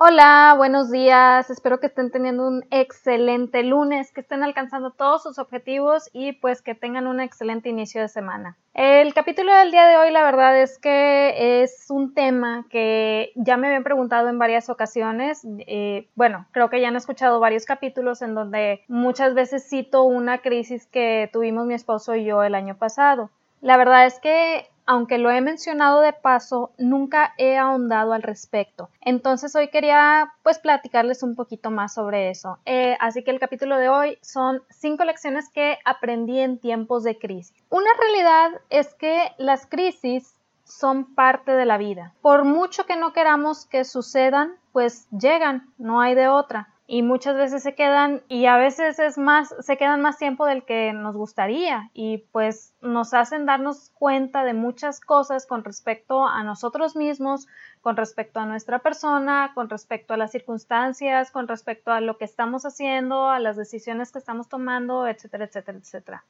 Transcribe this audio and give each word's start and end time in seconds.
Hola, 0.00 0.54
buenos 0.56 0.92
días. 0.92 1.50
Espero 1.50 1.80
que 1.80 1.88
estén 1.88 2.12
teniendo 2.12 2.46
un 2.46 2.64
excelente 2.70 3.64
lunes, 3.64 4.12
que 4.12 4.20
estén 4.20 4.44
alcanzando 4.44 4.92
todos 4.92 5.24
sus 5.24 5.40
objetivos 5.40 6.08
y 6.12 6.34
pues 6.34 6.62
que 6.62 6.76
tengan 6.76 7.08
un 7.08 7.18
excelente 7.18 7.68
inicio 7.68 8.02
de 8.02 8.06
semana. 8.06 8.56
El 8.74 9.12
capítulo 9.12 9.52
del 9.52 9.72
día 9.72 9.88
de 9.88 9.96
hoy, 9.96 10.12
la 10.12 10.22
verdad 10.22 10.56
es 10.56 10.78
que 10.78 11.62
es 11.64 11.86
un 11.88 12.14
tema 12.14 12.64
que 12.70 13.32
ya 13.34 13.56
me 13.56 13.66
habían 13.66 13.82
preguntado 13.82 14.28
en 14.28 14.38
varias 14.38 14.70
ocasiones. 14.70 15.44
Eh, 15.66 16.06
bueno, 16.14 16.46
creo 16.52 16.70
que 16.70 16.80
ya 16.80 16.86
han 16.86 16.94
escuchado 16.94 17.40
varios 17.40 17.64
capítulos 17.64 18.22
en 18.22 18.36
donde 18.36 18.84
muchas 18.86 19.34
veces 19.34 19.68
cito 19.68 20.04
una 20.04 20.38
crisis 20.38 20.86
que 20.86 21.28
tuvimos 21.32 21.66
mi 21.66 21.74
esposo 21.74 22.14
y 22.14 22.24
yo 22.24 22.44
el 22.44 22.54
año 22.54 22.76
pasado. 22.76 23.30
La 23.60 23.76
verdad 23.76 24.06
es 24.06 24.20
que 24.20 24.68
aunque 24.88 25.18
lo 25.18 25.30
he 25.30 25.42
mencionado 25.42 26.00
de 26.00 26.14
paso, 26.14 26.72
nunca 26.78 27.34
he 27.36 27.58
ahondado 27.58 28.14
al 28.14 28.22
respecto. 28.22 28.88
Entonces 29.02 29.54
hoy 29.54 29.68
quería 29.68 30.32
pues 30.42 30.58
platicarles 30.58 31.22
un 31.22 31.36
poquito 31.36 31.70
más 31.70 31.92
sobre 31.92 32.30
eso. 32.30 32.58
Eh, 32.64 32.96
así 32.98 33.22
que 33.22 33.30
el 33.30 33.38
capítulo 33.38 33.76
de 33.76 33.90
hoy 33.90 34.18
son 34.22 34.62
cinco 34.70 35.04
lecciones 35.04 35.50
que 35.50 35.78
aprendí 35.84 36.40
en 36.40 36.58
tiempos 36.58 37.04
de 37.04 37.18
crisis. 37.18 37.54
Una 37.68 37.90
realidad 38.00 38.62
es 38.70 38.94
que 38.94 39.30
las 39.36 39.66
crisis 39.66 40.34
son 40.64 41.14
parte 41.14 41.52
de 41.52 41.66
la 41.66 41.76
vida. 41.76 42.14
Por 42.22 42.44
mucho 42.44 42.86
que 42.86 42.96
no 42.96 43.12
queramos 43.12 43.66
que 43.66 43.84
sucedan, 43.84 44.54
pues 44.72 45.06
llegan, 45.10 45.70
no 45.76 46.00
hay 46.00 46.14
de 46.14 46.28
otra 46.28 46.68
y 46.90 47.02
muchas 47.02 47.36
veces 47.36 47.62
se 47.62 47.74
quedan 47.74 48.22
y 48.28 48.46
a 48.46 48.56
veces 48.56 48.98
es 48.98 49.18
más 49.18 49.54
se 49.60 49.76
quedan 49.76 50.00
más 50.00 50.16
tiempo 50.16 50.46
del 50.46 50.64
que 50.64 50.94
nos 50.94 51.18
gustaría 51.18 51.90
y 51.92 52.24
pues 52.32 52.72
nos 52.80 53.12
hacen 53.12 53.44
darnos 53.44 53.90
cuenta 53.90 54.42
de 54.42 54.54
muchas 54.54 54.98
cosas 54.98 55.44
con 55.44 55.64
respecto 55.64 56.26
a 56.26 56.42
nosotros 56.44 56.96
mismos, 56.96 57.46
con 57.82 57.98
respecto 57.98 58.40
a 58.40 58.46
nuestra 58.46 58.78
persona, 58.78 59.52
con 59.54 59.68
respecto 59.68 60.14
a 60.14 60.16
las 60.16 60.32
circunstancias, 60.32 61.30
con 61.30 61.46
respecto 61.46 61.92
a 61.92 62.00
lo 62.00 62.16
que 62.16 62.24
estamos 62.24 62.64
haciendo, 62.64 63.28
a 63.28 63.38
las 63.38 63.58
decisiones 63.58 64.10
que 64.10 64.18
estamos 64.18 64.48
tomando, 64.48 65.06
etcétera, 65.06 65.44
etcétera, 65.44 65.76
etcétera. 65.76 66.24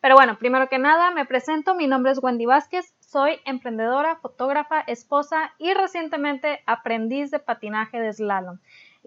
Pero 0.00 0.14
bueno, 0.14 0.38
primero 0.38 0.70
que 0.70 0.78
nada 0.78 1.10
me 1.10 1.26
presento, 1.26 1.74
mi 1.74 1.86
nombre 1.86 2.12
es 2.12 2.22
Wendy 2.22 2.46
Vázquez, 2.46 2.94
soy 3.00 3.40
emprendedora, 3.44 4.16
fotógrafa, 4.16 4.80
esposa 4.80 5.52
y 5.58 5.74
recientemente 5.74 6.62
aprendiz 6.64 7.30
de 7.30 7.40
patinaje 7.40 8.00
de 8.00 8.10
slalom. 8.10 8.58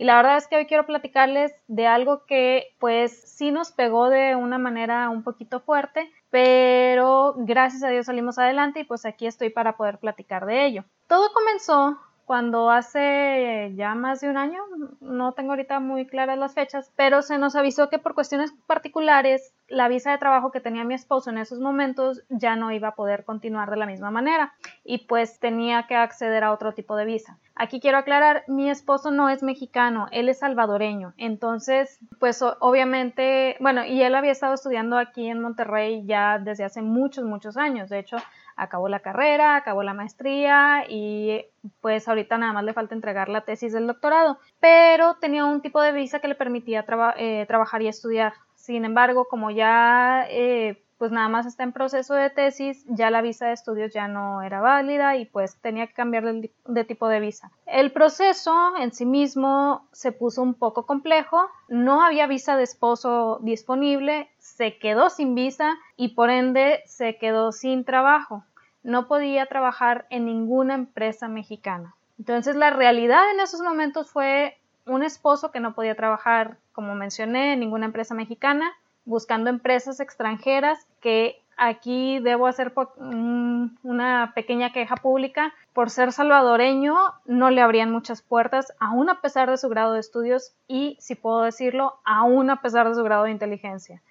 Y 0.01 0.03
la 0.03 0.15
verdad 0.15 0.37
es 0.37 0.47
que 0.47 0.55
hoy 0.57 0.65
quiero 0.65 0.87
platicarles 0.87 1.53
de 1.67 1.85
algo 1.85 2.25
que 2.25 2.75
pues 2.79 3.21
sí 3.21 3.51
nos 3.51 3.71
pegó 3.71 4.09
de 4.09 4.35
una 4.35 4.57
manera 4.57 5.07
un 5.11 5.21
poquito 5.21 5.59
fuerte, 5.59 6.11
pero 6.31 7.35
gracias 7.37 7.83
a 7.83 7.89
Dios 7.89 8.07
salimos 8.07 8.39
adelante 8.39 8.79
y 8.79 8.83
pues 8.83 9.05
aquí 9.05 9.27
estoy 9.27 9.51
para 9.51 9.77
poder 9.77 9.99
platicar 9.99 10.47
de 10.47 10.65
ello. 10.65 10.85
Todo 11.05 11.31
comenzó 11.31 11.99
cuando 12.31 12.69
hace 12.69 13.73
ya 13.75 13.93
más 13.93 14.21
de 14.21 14.29
un 14.29 14.37
año, 14.37 14.61
no 15.01 15.33
tengo 15.33 15.51
ahorita 15.51 15.81
muy 15.81 16.07
claras 16.07 16.37
las 16.37 16.53
fechas, 16.53 16.89
pero 16.95 17.21
se 17.23 17.37
nos 17.37 17.57
avisó 17.57 17.89
que 17.89 17.99
por 17.99 18.13
cuestiones 18.13 18.53
particulares 18.67 19.53
la 19.67 19.89
visa 19.89 20.11
de 20.11 20.17
trabajo 20.17 20.49
que 20.49 20.61
tenía 20.61 20.85
mi 20.85 20.93
esposo 20.93 21.29
en 21.29 21.37
esos 21.37 21.59
momentos 21.59 22.23
ya 22.29 22.55
no 22.55 22.71
iba 22.71 22.87
a 22.87 22.95
poder 22.95 23.25
continuar 23.25 23.69
de 23.69 23.75
la 23.75 23.85
misma 23.85 24.11
manera 24.11 24.53
y 24.85 24.99
pues 24.99 25.39
tenía 25.39 25.87
que 25.87 25.95
acceder 25.95 26.45
a 26.45 26.53
otro 26.53 26.73
tipo 26.73 26.95
de 26.95 27.03
visa. 27.03 27.37
Aquí 27.53 27.81
quiero 27.81 27.97
aclarar, 27.97 28.45
mi 28.47 28.69
esposo 28.69 29.11
no 29.11 29.27
es 29.27 29.43
mexicano, 29.43 30.07
él 30.11 30.29
es 30.29 30.39
salvadoreño, 30.39 31.13
entonces 31.17 31.99
pues 32.17 32.41
obviamente, 32.61 33.57
bueno, 33.59 33.83
y 33.83 34.03
él 34.03 34.15
había 34.15 34.31
estado 34.31 34.53
estudiando 34.53 34.97
aquí 34.97 35.27
en 35.27 35.41
Monterrey 35.41 36.05
ya 36.05 36.39
desde 36.39 36.63
hace 36.63 36.81
muchos, 36.81 37.25
muchos 37.25 37.57
años, 37.57 37.89
de 37.89 37.99
hecho 37.99 38.15
acabó 38.61 38.87
la 38.89 38.99
carrera, 38.99 39.55
acabó 39.55 39.81
la 39.81 39.95
maestría 39.95 40.85
y 40.87 41.45
pues 41.81 42.07
ahorita 42.07 42.37
nada 42.37 42.53
más 42.53 42.63
le 42.63 42.73
falta 42.73 42.93
entregar 42.93 43.27
la 43.27 43.41
tesis 43.41 43.73
del 43.73 43.87
doctorado, 43.87 44.37
pero 44.59 45.15
tenía 45.15 45.45
un 45.45 45.61
tipo 45.61 45.81
de 45.81 45.91
visa 45.91 46.19
que 46.19 46.27
le 46.27 46.35
permitía 46.35 46.85
eh, 47.17 47.45
trabajar 47.47 47.81
y 47.81 47.87
estudiar. 47.87 48.33
Sin 48.55 48.85
embargo, 48.85 49.25
como 49.25 49.49
ya 49.49 50.25
eh, 50.29 50.83
pues 50.99 51.11
nada 51.11 51.29
más 51.29 51.47
está 51.47 51.63
en 51.63 51.71
proceso 51.71 52.13
de 52.13 52.29
tesis, 52.29 52.85
ya 52.87 53.09
la 53.09 53.23
visa 53.23 53.47
de 53.47 53.53
estudios 53.53 53.91
ya 53.91 54.07
no 54.07 54.43
era 54.43 54.61
válida 54.61 55.15
y 55.17 55.25
pues 55.25 55.59
tenía 55.59 55.87
que 55.87 55.93
cambiar 55.93 56.23
de, 56.23 56.51
de, 56.67 56.83
tipo 56.83 57.07
de 57.07 57.19
visa. 57.19 57.49
El 57.65 57.91
proceso 57.91 58.77
en 58.77 58.93
sí 58.93 59.07
mismo 59.07 59.87
se 59.91 60.11
puso 60.11 60.43
un 60.43 60.53
poco 60.53 60.85
complejo, 60.85 61.49
no 61.67 62.03
había 62.03 62.27
visa 62.27 62.55
de 62.55 62.63
esposo 62.63 63.39
disponible, 63.41 64.29
se 64.37 64.77
quedó 64.77 65.09
sin 65.09 65.33
visa 65.33 65.75
y 65.97 66.09
por 66.09 66.29
ende 66.29 66.83
se 66.85 67.17
quedó 67.17 67.51
sin 67.51 67.83
trabajo 67.83 68.43
no 68.83 69.07
podía 69.07 69.45
trabajar 69.45 70.05
en 70.09 70.25
ninguna 70.25 70.73
empresa 70.73 71.27
mexicana. 71.27 71.95
Entonces 72.17 72.55
la 72.55 72.69
realidad 72.69 73.31
en 73.33 73.39
esos 73.39 73.61
momentos 73.61 74.09
fue 74.09 74.57
un 74.85 75.03
esposo 75.03 75.51
que 75.51 75.59
no 75.59 75.73
podía 75.73 75.95
trabajar, 75.95 76.57
como 76.73 76.95
mencioné, 76.95 77.53
en 77.53 77.59
ninguna 77.59 77.85
empresa 77.85 78.13
mexicana, 78.13 78.71
buscando 79.05 79.49
empresas 79.49 79.99
extranjeras 79.99 80.85
que 80.99 81.41
aquí 81.57 82.19
debo 82.19 82.47
hacer 82.47 82.73
una 82.97 84.31
pequeña 84.33 84.71
queja 84.71 84.95
pública. 84.95 85.53
Por 85.73 85.89
ser 85.89 86.11
salvadoreño 86.11 86.95
no 87.25 87.49
le 87.49 87.61
abrían 87.61 87.91
muchas 87.91 88.21
puertas, 88.21 88.73
aún 88.79 89.09
a 89.09 89.21
pesar 89.21 89.49
de 89.49 89.57
su 89.57 89.69
grado 89.69 89.93
de 89.93 89.99
estudios 89.99 90.53
y, 90.67 90.97
si 90.99 91.15
puedo 91.15 91.41
decirlo, 91.41 91.99
aún 92.03 92.49
a 92.49 92.61
pesar 92.61 92.89
de 92.89 92.95
su 92.95 93.03
grado 93.03 93.25
de 93.25 93.31
inteligencia 93.31 94.01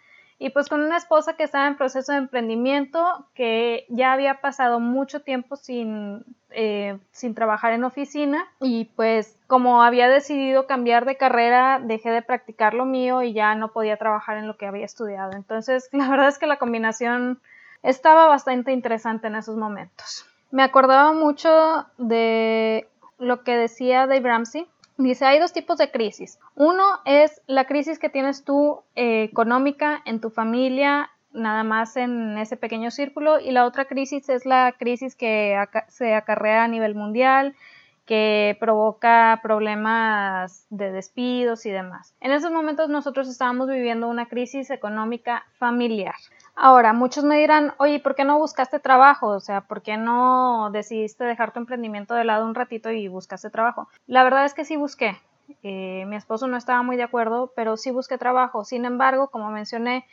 y 0.43 0.49
pues 0.51 0.71
con 0.71 0.81
una 0.81 0.97
esposa 0.97 1.35
que 1.35 1.43
estaba 1.45 1.67
en 1.67 1.77
proceso 1.77 2.13
de 2.13 2.19
emprendimiento, 2.19 3.27
que 3.35 3.85
ya 3.91 4.15
había 4.15 4.41
pasado 4.41 4.81
mucho 4.81 5.21
tiempo 5.21 5.55
sin, 5.55 6.25
eh, 6.49 6.99
sin 7.13 7.35
trabajar 7.35 7.75
en 7.75 7.85
oficina 7.85 8.49
y 8.59 8.87
pues 8.97 9.39
como 9.47 9.83
había 9.83 10.09
decidido 10.09 10.67
cambiar 10.67 11.05
de 11.05 11.19
carrera, 11.19 11.79
dejé 11.79 12.11
de 12.11 12.23
practicar 12.23 12.73
lo 12.73 12.87
mío 12.87 13.23
y 13.23 13.35
ya 13.35 13.55
no 13.55 13.73
podía 13.73 13.99
trabajar 13.99 14.39
en 14.39 14.47
lo 14.47 14.57
que 14.57 14.65
había 14.65 14.87
estudiado. 14.87 15.33
Entonces, 15.33 15.91
la 15.93 16.09
verdad 16.09 16.29
es 16.29 16.39
que 16.39 16.47
la 16.47 16.57
combinación 16.57 17.39
estaba 17.83 18.27
bastante 18.27 18.73
interesante 18.73 19.27
en 19.27 19.37
esos 19.37 19.57
momentos. 19.57 20.25
Me 20.51 20.63
acordaba 20.63 21.13
mucho 21.13 21.85
de 21.99 22.89
lo 23.19 23.45
que 23.45 23.59
decía 23.59 24.07
Dave 24.07 24.27
Ramsey, 24.27 24.67
Dice, 25.01 25.25
hay 25.25 25.39
dos 25.39 25.55
tipos 25.55 25.79
de 25.79 25.91
crisis. 25.91 26.39
Uno 26.55 26.85
es 27.07 27.41
la 27.47 27.65
crisis 27.65 27.99
que 27.99 28.11
tienes 28.11 28.45
tú 28.45 28.83
eh, 28.97 29.23
económica 29.23 30.03
en 30.05 30.21
tu 30.21 30.29
familia, 30.29 31.11
nada 31.33 31.65
más 31.65 31.97
en 31.97 32.37
ese 32.37 32.59
pequeño 32.59 32.91
círculo, 32.91 33.41
y 33.41 33.51
la 33.51 33.65
otra 33.65 33.87
crisis 33.87 34.29
es 34.29 34.45
la 34.45 34.75
crisis 34.79 35.17
que 35.17 35.57
se 35.89 36.15
acarrea 36.15 36.65
a 36.65 36.69
nivel 36.69 36.95
mundial, 36.95 37.57
que 38.05 38.59
provoca 38.61 39.41
problemas 39.43 40.67
de 40.69 40.93
despidos 40.93 41.65
y 41.65 41.71
demás. 41.71 42.15
En 42.21 42.33
esos 42.33 42.51
momentos 42.51 42.91
nosotros 42.91 43.27
estábamos 43.27 43.69
viviendo 43.69 44.07
una 44.07 44.27
crisis 44.27 44.69
económica 44.69 45.47
familiar. 45.59 46.17
Ahora, 46.63 46.93
muchos 46.93 47.25
me 47.25 47.39
dirán, 47.39 47.73
oye, 47.79 48.01
¿por 48.01 48.15
qué 48.15 48.23
no 48.23 48.39
buscaste 48.39 48.81
trabajo? 48.81 49.29
O 49.29 49.41
sea, 49.41 49.63
¿por 49.63 49.81
qué 49.81 49.97
no 49.97 50.69
decidiste 50.71 51.25
dejar 51.25 51.55
tu 51.55 51.59
emprendimiento 51.59 52.13
de 52.13 52.25
lado 52.25 52.45
un 52.45 52.55
ratito 52.55 52.91
y 52.91 53.09
buscaste 53.09 53.49
trabajo? 53.49 53.89
La 54.07 54.25
verdad 54.25 54.45
es 54.45 54.53
que 54.53 54.67
sí 54.67 54.77
busqué. 54.77 55.17
Eh, 55.63 56.05
mi 56.07 56.17
esposo 56.17 56.49
no 56.49 56.59
estaba 56.59 56.83
muy 56.83 56.99
de 56.99 57.03
acuerdo, 57.03 57.51
pero 57.57 57.79
sí 57.79 57.91
busqué 57.91 58.19
trabajo. 58.19 58.67
Sin 58.67 58.85
embargo, 58.85 59.29
como 59.29 59.51
mencioné, 59.51 60.05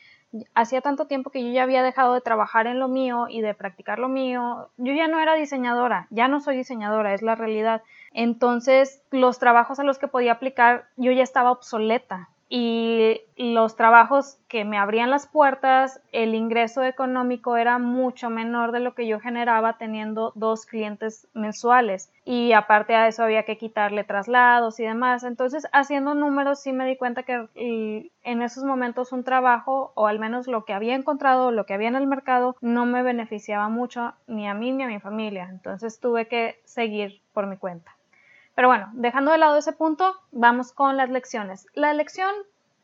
hacía 0.55 0.79
tanto 0.79 1.05
tiempo 1.05 1.31
que 1.31 1.43
yo 1.43 1.51
ya 1.51 1.63
había 1.63 1.83
dejado 1.83 2.13
de 2.13 2.21
trabajar 2.21 2.65
en 2.65 2.79
lo 2.79 2.87
mío 2.87 3.25
y 3.27 3.41
de 3.41 3.53
practicar 3.53 3.99
lo 3.99 4.07
mío. 4.07 4.69
Yo 4.77 4.93
ya 4.93 5.09
no 5.09 5.19
era 5.19 5.33
diseñadora, 5.33 6.07
ya 6.11 6.29
no 6.29 6.39
soy 6.39 6.55
diseñadora, 6.55 7.13
es 7.13 7.23
la 7.23 7.35
realidad. 7.35 7.81
Entonces, 8.13 9.03
los 9.11 9.37
trabajos 9.37 9.79
a 9.79 9.83
los 9.83 9.99
que 9.99 10.07
podía 10.07 10.31
aplicar, 10.31 10.85
yo 10.95 11.11
ya 11.11 11.23
estaba 11.23 11.51
obsoleta 11.51 12.29
y 12.49 13.21
los 13.35 13.75
trabajos 13.75 14.39
que 14.47 14.63
me 14.63 14.77
abrían 14.77 15.09
las 15.09 15.27
puertas, 15.27 16.01
el 16.13 16.33
ingreso 16.33 16.83
económico 16.83 17.57
era 17.57 17.77
mucho 17.77 18.29
menor 18.29 18.71
de 18.71 18.79
lo 18.79 18.95
que 18.95 19.05
yo 19.05 19.19
generaba 19.19 19.77
teniendo 19.77 20.31
dos 20.35 20.65
clientes 20.65 21.27
mensuales 21.33 22.11
y 22.23 22.53
aparte 22.53 22.95
a 22.95 23.07
eso 23.07 23.23
había 23.23 23.43
que 23.43 23.57
quitarle 23.57 24.05
traslados 24.05 24.79
y 24.79 24.83
demás. 24.83 25.23
Entonces, 25.25 25.67
haciendo 25.73 26.13
números 26.13 26.61
sí 26.61 26.71
me 26.71 26.85
di 26.85 26.95
cuenta 26.95 27.23
que 27.23 27.47
en 28.23 28.41
esos 28.41 28.63
momentos 28.63 29.11
un 29.11 29.25
trabajo 29.25 29.91
o 29.95 30.07
al 30.07 30.19
menos 30.19 30.47
lo 30.47 30.63
que 30.63 30.73
había 30.73 30.95
encontrado, 30.95 31.51
lo 31.51 31.65
que 31.65 31.73
había 31.73 31.89
en 31.89 31.95
el 31.95 32.07
mercado, 32.07 32.55
no 32.61 32.85
me 32.85 33.03
beneficiaba 33.03 33.67
mucho 33.67 34.13
ni 34.25 34.47
a 34.47 34.53
mí 34.53 34.71
ni 34.71 34.83
a 34.83 34.87
mi 34.87 34.99
familia. 34.99 35.47
Entonces 35.49 35.99
tuve 35.99 36.27
que 36.27 36.61
seguir 36.63 37.21
por 37.33 37.45
mi 37.47 37.57
cuenta. 37.57 37.96
Pero 38.57 38.69
bueno, 38.69 38.89
dejando 38.93 39.31
de 39.31 39.37
lado 39.37 39.55
ese 39.55 39.71
punto, 39.71 40.15
vamos 40.31 40.71
con 40.71 40.97
las 40.97 41.11
lecciones. 41.11 41.67
La 41.75 41.93
lección 41.93 42.33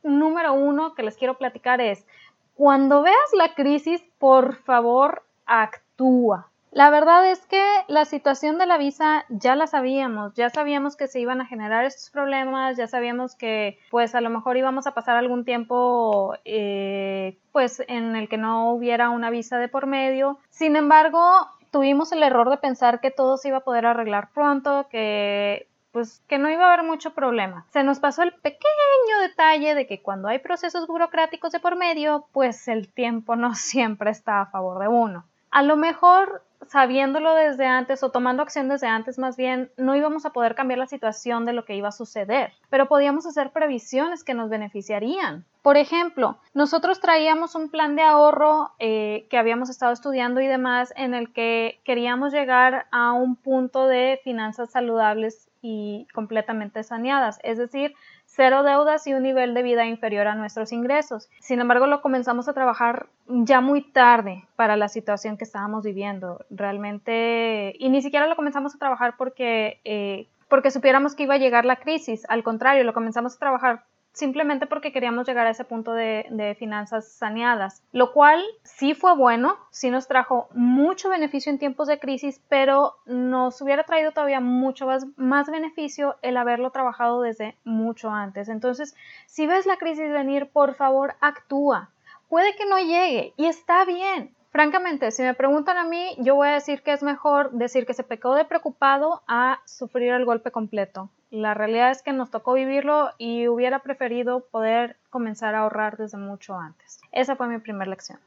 número 0.03 0.53
uno 0.53 0.93
que 0.93 1.01
les 1.01 1.17
quiero 1.17 1.39
platicar 1.39 1.81
es, 1.81 2.05
cuando 2.53 3.01
veas 3.01 3.33
la 3.35 3.55
crisis, 3.55 4.05
por 4.19 4.53
favor, 4.53 5.23
actúa. 5.47 6.51
La 6.69 6.91
verdad 6.91 7.27
es 7.27 7.47
que 7.47 7.63
la 7.87 8.05
situación 8.05 8.59
de 8.59 8.67
la 8.67 8.77
visa 8.77 9.25
ya 9.29 9.55
la 9.55 9.65
sabíamos, 9.65 10.35
ya 10.35 10.51
sabíamos 10.51 10.95
que 10.95 11.07
se 11.07 11.19
iban 11.19 11.41
a 11.41 11.47
generar 11.47 11.85
estos 11.85 12.11
problemas, 12.11 12.77
ya 12.77 12.85
sabíamos 12.85 13.35
que 13.35 13.79
pues 13.89 14.13
a 14.13 14.21
lo 14.21 14.29
mejor 14.29 14.57
íbamos 14.57 14.85
a 14.85 14.93
pasar 14.93 15.17
algún 15.17 15.43
tiempo 15.43 16.35
eh, 16.45 17.39
pues 17.51 17.81
en 17.87 18.15
el 18.15 18.29
que 18.29 18.37
no 18.37 18.71
hubiera 18.71 19.09
una 19.09 19.31
visa 19.31 19.57
de 19.57 19.69
por 19.69 19.87
medio. 19.87 20.37
Sin 20.51 20.75
embargo, 20.75 21.47
tuvimos 21.73 22.11
el 22.13 22.23
error 22.23 22.49
de 22.49 22.57
pensar 22.57 23.01
que 23.01 23.11
todo 23.11 23.35
se 23.35 23.49
iba 23.49 23.57
a 23.57 23.63
poder 23.63 23.85
arreglar 23.85 24.29
pronto, 24.31 24.87
que 24.89 25.67
pues 25.91 26.23
que 26.27 26.39
no 26.39 26.49
iba 26.49 26.63
a 26.65 26.73
haber 26.73 26.85
mucho 26.85 27.13
problema. 27.13 27.67
Se 27.71 27.83
nos 27.83 27.99
pasó 27.99 28.23
el 28.23 28.33
pequeño 28.33 29.19
detalle 29.21 29.75
de 29.75 29.85
que 29.85 30.01
cuando 30.01 30.27
hay 30.27 30.39
procesos 30.39 30.87
burocráticos 30.87 31.51
de 31.51 31.59
por 31.59 31.75
medio, 31.75 32.27
pues 32.31 32.67
el 32.67 32.91
tiempo 32.91 33.35
no 33.35 33.53
siempre 33.55 34.11
está 34.11 34.41
a 34.41 34.45
favor 34.47 34.79
de 34.79 34.87
uno. 34.87 35.25
A 35.53 35.61
lo 35.61 35.77
mejor 35.77 36.41
sabiéndolo 36.67 37.35
desde 37.35 37.67
antes 37.67 38.01
o 38.01 38.09
tomando 38.09 38.41
acción 38.41 38.67
desde 38.67 38.87
antes 38.87 39.19
más 39.19 39.37
bien, 39.37 39.71
no 39.77 39.95
íbamos 39.95 40.25
a 40.25 40.31
poder 40.31 40.55
cambiar 40.55 40.79
la 40.79 40.87
situación 40.87 41.45
de 41.45 41.53
lo 41.53 41.65
que 41.65 41.75
iba 41.75 41.89
a 41.89 41.91
suceder, 41.91 42.53
pero 42.71 42.87
podíamos 42.87 43.27
hacer 43.27 43.51
previsiones 43.51 44.23
que 44.23 44.33
nos 44.33 44.49
beneficiarían. 44.49 45.45
Por 45.61 45.77
ejemplo, 45.77 46.39
nosotros 46.55 46.99
traíamos 46.99 47.53
un 47.53 47.69
plan 47.69 47.95
de 47.95 48.01
ahorro 48.01 48.71
eh, 48.79 49.27
que 49.29 49.37
habíamos 49.37 49.69
estado 49.69 49.93
estudiando 49.93 50.41
y 50.41 50.47
demás 50.47 50.91
en 50.97 51.13
el 51.13 51.31
que 51.31 51.79
queríamos 51.83 52.33
llegar 52.33 52.87
a 52.91 53.13
un 53.13 53.35
punto 53.35 53.85
de 53.87 54.19
finanzas 54.23 54.71
saludables 54.71 55.49
y 55.61 56.07
completamente 56.13 56.83
saneadas, 56.83 57.39
es 57.43 57.59
decir, 57.59 57.93
cero 58.35 58.63
deudas 58.63 59.05
y 59.05 59.13
un 59.13 59.23
nivel 59.23 59.53
de 59.53 59.61
vida 59.61 59.85
inferior 59.85 60.27
a 60.27 60.35
nuestros 60.35 60.71
ingresos. 60.71 61.29
Sin 61.39 61.59
embargo, 61.59 61.85
lo 61.85 62.01
comenzamos 62.01 62.47
a 62.47 62.53
trabajar 62.53 63.07
ya 63.27 63.61
muy 63.61 63.81
tarde 63.81 64.45
para 64.55 64.75
la 64.75 64.89
situación 64.89 65.37
que 65.37 65.43
estábamos 65.43 65.83
viviendo. 65.83 66.43
Realmente, 66.49 67.75
y 67.77 67.89
ni 67.89 68.01
siquiera 68.01 68.27
lo 68.27 68.35
comenzamos 68.35 68.73
a 68.73 68.79
trabajar 68.79 69.15
porque, 69.17 69.79
eh, 69.85 70.27
porque 70.47 70.71
supiéramos 70.71 71.15
que 71.15 71.23
iba 71.23 71.35
a 71.35 71.37
llegar 71.37 71.65
la 71.65 71.75
crisis. 71.75 72.25
Al 72.27 72.43
contrario, 72.43 72.83
lo 72.83 72.93
comenzamos 72.93 73.35
a 73.35 73.39
trabajar 73.39 73.83
simplemente 74.13 74.67
porque 74.67 74.91
queríamos 74.91 75.27
llegar 75.27 75.47
a 75.47 75.49
ese 75.49 75.65
punto 75.65 75.93
de, 75.93 76.55
finanzas 76.57 77.07
saneadas, 77.11 77.81
lo 77.91 78.13
cual 78.13 78.41
sí 78.63 78.93
fue 78.93 79.15
bueno, 79.15 79.57
sí 79.71 79.89
nos 79.89 80.07
trajo 80.07 80.47
mucho 80.53 81.09
beneficio 81.09 81.51
en 81.51 81.59
tiempos 81.59 81.87
de 81.87 81.99
crisis, 81.99 82.41
pero 82.47 82.95
nos 83.05 83.59
hubiera 83.61 83.83
traído 83.83 84.11
todavía 84.11 84.39
mucho 84.39 84.85
más, 84.85 85.05
más 85.17 85.49
beneficio 85.49 86.15
el 86.21 86.37
haberlo 86.37 86.69
trabajado 86.69 87.21
desde 87.21 87.57
mucho 87.63 88.11
antes. 88.11 88.49
Entonces, 88.49 88.95
si 89.25 89.47
ves 89.47 89.65
la 89.65 89.77
crisis 89.77 90.11
venir, 90.11 90.49
por 90.51 90.75
favor, 90.75 91.15
actúa. 91.19 91.89
Puede 92.29 92.55
que 92.55 92.65
no 92.65 92.77
llegue 92.77 93.33
y 93.35 93.47
está 93.47 93.83
bien. 93.85 94.35
Francamente, 94.53 95.09
si 95.09 95.23
me 95.23 95.33
preguntan 95.33 95.77
a 95.77 95.83
mí, 95.83 96.15
yo 96.19 96.35
voy 96.35 96.49
a 96.49 96.51
decir 96.51 96.83
que 96.83 96.93
es 96.93 97.01
mejor 97.01 97.49
decir 97.53 97.87
que 97.87 97.95
se 97.95 98.03
pecó 98.03 98.35
de 98.35 98.45
preocupado 98.45 99.23
a 99.27 99.61
sufrir 99.65 100.13
el 100.13 100.25
golpe 100.25 100.51
completo. 100.51 101.09
La 101.31 101.55
realidad 101.55 101.89
es 101.89 102.03
que 102.03 102.13
nos 102.13 102.29
tocó 102.29 102.53
vivirlo 102.53 103.09
y 103.17 103.47
hubiera 103.47 103.79
preferido 103.79 104.41
poder 104.41 104.95
comenzar 105.09 105.55
a 105.55 105.61
ahorrar 105.61 105.97
desde 105.97 106.19
mucho 106.19 106.55
antes. 106.55 107.01
Esa 107.11 107.35
fue 107.35 107.47
mi 107.47 107.57
primera 107.57 107.89
lección. 107.89 108.19